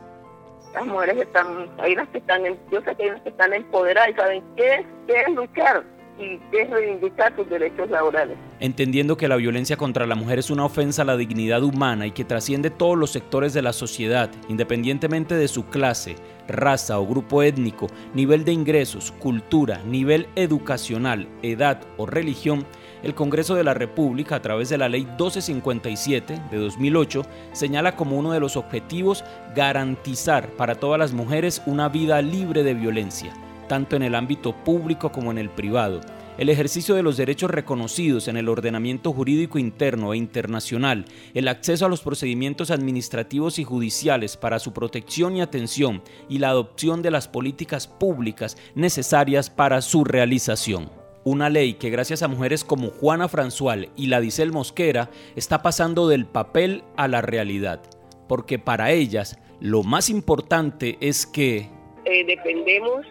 las 0.74 0.86
mujeres 0.86 1.16
están, 1.18 1.68
hay 1.78 1.92
unas 1.92 2.08
que 2.08 2.18
están, 2.18 2.42
yo 2.70 2.80
sé 2.82 2.94
que 2.96 3.04
hay 3.04 3.08
unas 3.10 3.22
que 3.22 3.28
están 3.28 3.52
empoderadas 3.52 4.10
y 4.10 4.14
saben 4.14 4.42
qué 4.56 4.84
es 5.08 5.34
luchar 5.34 5.84
y 6.18 6.38
qué 6.50 6.62
es 6.62 6.70
reivindicar 6.70 7.34
sus 7.36 7.48
derechos 7.48 7.90
laborales. 7.90 8.36
Entendiendo 8.60 9.16
que 9.16 9.28
la 9.28 9.36
violencia 9.36 9.76
contra 9.76 10.06
la 10.06 10.14
mujer 10.14 10.38
es 10.38 10.50
una 10.50 10.64
ofensa 10.64 11.02
a 11.02 11.04
la 11.04 11.16
dignidad 11.16 11.62
humana 11.62 12.06
y 12.06 12.12
que 12.12 12.24
trasciende 12.24 12.70
todos 12.70 12.96
los 12.96 13.10
sectores 13.10 13.52
de 13.52 13.62
la 13.62 13.72
sociedad, 13.72 14.30
independientemente 14.48 15.34
de 15.34 15.48
su 15.48 15.66
clase, 15.66 16.16
raza 16.48 16.98
o 16.98 17.06
grupo 17.06 17.42
étnico, 17.42 17.88
nivel 18.14 18.44
de 18.44 18.52
ingresos, 18.52 19.12
cultura, 19.12 19.80
nivel 19.86 20.28
educacional, 20.36 21.28
edad 21.42 21.80
o 21.96 22.06
religión, 22.06 22.64
el 23.04 23.14
Congreso 23.14 23.54
de 23.54 23.64
la 23.64 23.74
República, 23.74 24.36
a 24.36 24.42
través 24.42 24.70
de 24.70 24.78
la 24.78 24.88
Ley 24.88 25.02
1257 25.04 26.40
de 26.50 26.56
2008, 26.56 27.22
señala 27.52 27.96
como 27.96 28.18
uno 28.18 28.32
de 28.32 28.40
los 28.40 28.56
objetivos 28.56 29.24
garantizar 29.54 30.48
para 30.56 30.76
todas 30.76 30.98
las 30.98 31.12
mujeres 31.12 31.62
una 31.66 31.90
vida 31.90 32.22
libre 32.22 32.62
de 32.62 32.72
violencia, 32.72 33.34
tanto 33.68 33.94
en 33.94 34.02
el 34.02 34.14
ámbito 34.14 34.54
público 34.64 35.12
como 35.12 35.30
en 35.30 35.38
el 35.38 35.50
privado. 35.50 36.00
El 36.38 36.48
ejercicio 36.48 36.96
de 36.96 37.02
los 37.02 37.16
derechos 37.16 37.50
reconocidos 37.50 38.26
en 38.26 38.36
el 38.36 38.48
ordenamiento 38.48 39.12
jurídico 39.12 39.58
interno 39.58 40.14
e 40.14 40.16
internacional, 40.16 41.04
el 41.34 41.46
acceso 41.46 41.86
a 41.86 41.88
los 41.88 42.00
procedimientos 42.00 42.70
administrativos 42.72 43.58
y 43.58 43.64
judiciales 43.64 44.36
para 44.36 44.58
su 44.58 44.72
protección 44.72 45.36
y 45.36 45.42
atención 45.42 46.02
y 46.28 46.38
la 46.38 46.48
adopción 46.48 47.02
de 47.02 47.12
las 47.12 47.28
políticas 47.28 47.86
públicas 47.86 48.56
necesarias 48.74 49.48
para 49.48 49.80
su 49.80 50.04
realización. 50.04 51.03
Una 51.24 51.48
ley 51.48 51.74
que 51.74 51.88
gracias 51.88 52.22
a 52.22 52.28
mujeres 52.28 52.64
como 52.64 52.90
Juana 52.90 53.28
François 53.28 53.88
y 53.96 54.08
la 54.08 54.20
Dicel 54.20 54.52
Mosquera 54.52 55.08
está 55.36 55.62
pasando 55.62 56.06
del 56.06 56.26
papel 56.26 56.84
a 56.98 57.08
la 57.08 57.22
realidad, 57.22 57.80
porque 58.28 58.58
para 58.58 58.90
ellas 58.92 59.38
lo 59.58 59.82
más 59.82 60.10
importante 60.10 60.98
es 61.00 61.26
que... 61.26 61.70
Eh, 62.04 62.24
defendemos 62.26 63.06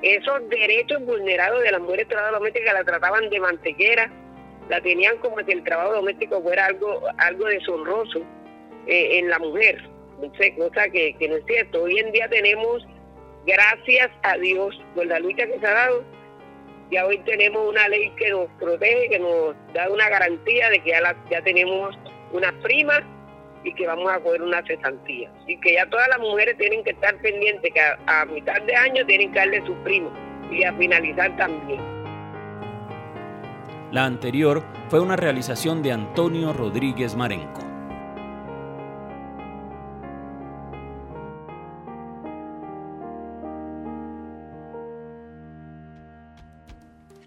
esos 0.00 0.48
derechos 0.48 1.04
vulnerados 1.04 1.62
de 1.62 1.72
las 1.72 1.82
mujeres 1.82 2.08
trabajadoras 2.08 2.40
domésticas 2.40 2.72
la 2.72 2.84
trataban 2.84 3.28
de 3.28 3.38
mantequera, 3.38 4.10
la 4.70 4.80
tenían 4.80 5.18
como 5.18 5.36
si 5.44 5.52
el 5.52 5.62
trabajo 5.62 5.92
doméstico 5.92 6.40
fuera 6.40 6.64
algo, 6.64 7.02
algo 7.18 7.44
deshonroso 7.46 8.20
eh, 8.86 9.18
en 9.18 9.28
la 9.28 9.38
mujer, 9.38 9.82
cosa 10.56 10.88
que, 10.88 11.14
que 11.18 11.28
no 11.28 11.36
es 11.36 11.44
cierto. 11.44 11.82
Hoy 11.82 11.98
en 11.98 12.12
día 12.12 12.28
tenemos, 12.30 12.86
gracias 13.46 14.10
a 14.22 14.38
Dios, 14.38 14.80
por 14.94 15.06
la 15.06 15.18
lucha 15.18 15.46
que 15.46 15.58
se 15.58 15.66
ha 15.66 15.72
dado, 15.72 16.17
ya 16.90 17.06
hoy 17.06 17.18
tenemos 17.18 17.68
una 17.68 17.88
ley 17.88 18.10
que 18.16 18.30
nos 18.30 18.48
protege, 18.58 19.10
que 19.10 19.18
nos 19.18 19.54
da 19.74 19.90
una 19.90 20.08
garantía 20.08 20.70
de 20.70 20.80
que 20.80 20.90
ya, 20.90 21.16
ya 21.30 21.42
tenemos 21.42 21.98
una 22.32 22.52
prima 22.62 23.02
y 23.64 23.72
que 23.74 23.86
vamos 23.86 24.10
a 24.10 24.20
coger 24.20 24.42
una 24.42 24.62
cesantía. 24.64 25.30
Y 25.46 25.58
que 25.60 25.74
ya 25.74 25.88
todas 25.88 26.08
las 26.08 26.18
mujeres 26.18 26.56
tienen 26.56 26.82
que 26.84 26.90
estar 26.90 27.16
pendientes, 27.18 27.72
que 27.72 27.80
a, 27.80 28.24
mitad 28.26 28.60
de 28.62 28.74
año 28.74 29.04
tienen 29.06 29.32
que 29.32 29.38
darle 29.38 29.64
su 29.66 29.74
primo 29.84 30.10
y 30.50 30.64
a 30.64 30.72
finalizar 30.74 31.36
también. 31.36 31.80
La 33.92 34.04
anterior 34.04 34.62
fue 34.88 35.00
una 35.00 35.16
realización 35.16 35.82
de 35.82 35.92
Antonio 35.92 36.52
Rodríguez 36.52 37.16
Marenco. 37.16 37.67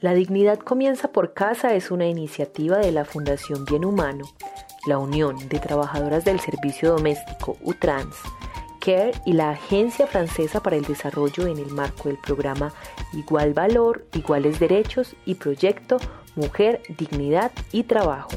La 0.02 0.16
dignidad 0.16 0.58
comienza 0.58 1.12
por 1.12 1.34
casa 1.34 1.76
es 1.76 1.92
una 1.92 2.08
iniciativa 2.08 2.80
de 2.80 2.92
la 2.92 3.06
Fundación 3.06 3.66
Bien 3.66 3.86
Humano, 3.86 4.26
la 4.88 4.98
Unión 4.98 5.38
de 5.48 5.60
Trabajadoras 5.60 6.26
del 6.26 6.40
Servicio 6.40 6.94
Doméstico 6.94 7.56
UTRANS, 7.62 8.16
CARE 8.80 9.12
y 9.28 9.34
la 9.34 9.52
Agencia 9.52 10.08
Francesa 10.08 10.64
para 10.64 10.76
el 10.76 10.86
Desarrollo 10.86 11.46
en 11.46 11.60
el 11.60 11.70
marco 11.70 12.10
del 12.10 12.18
programa 12.18 12.74
Igual 13.14 13.54
Valor, 13.54 14.04
Iguales 14.14 14.60
Derechos 14.60 15.16
y 15.24 15.36
Proyecto 15.36 15.98
Mujer, 16.36 16.82
Dignidad 16.98 17.52
y 17.72 17.84
Trabajo. 17.84 18.32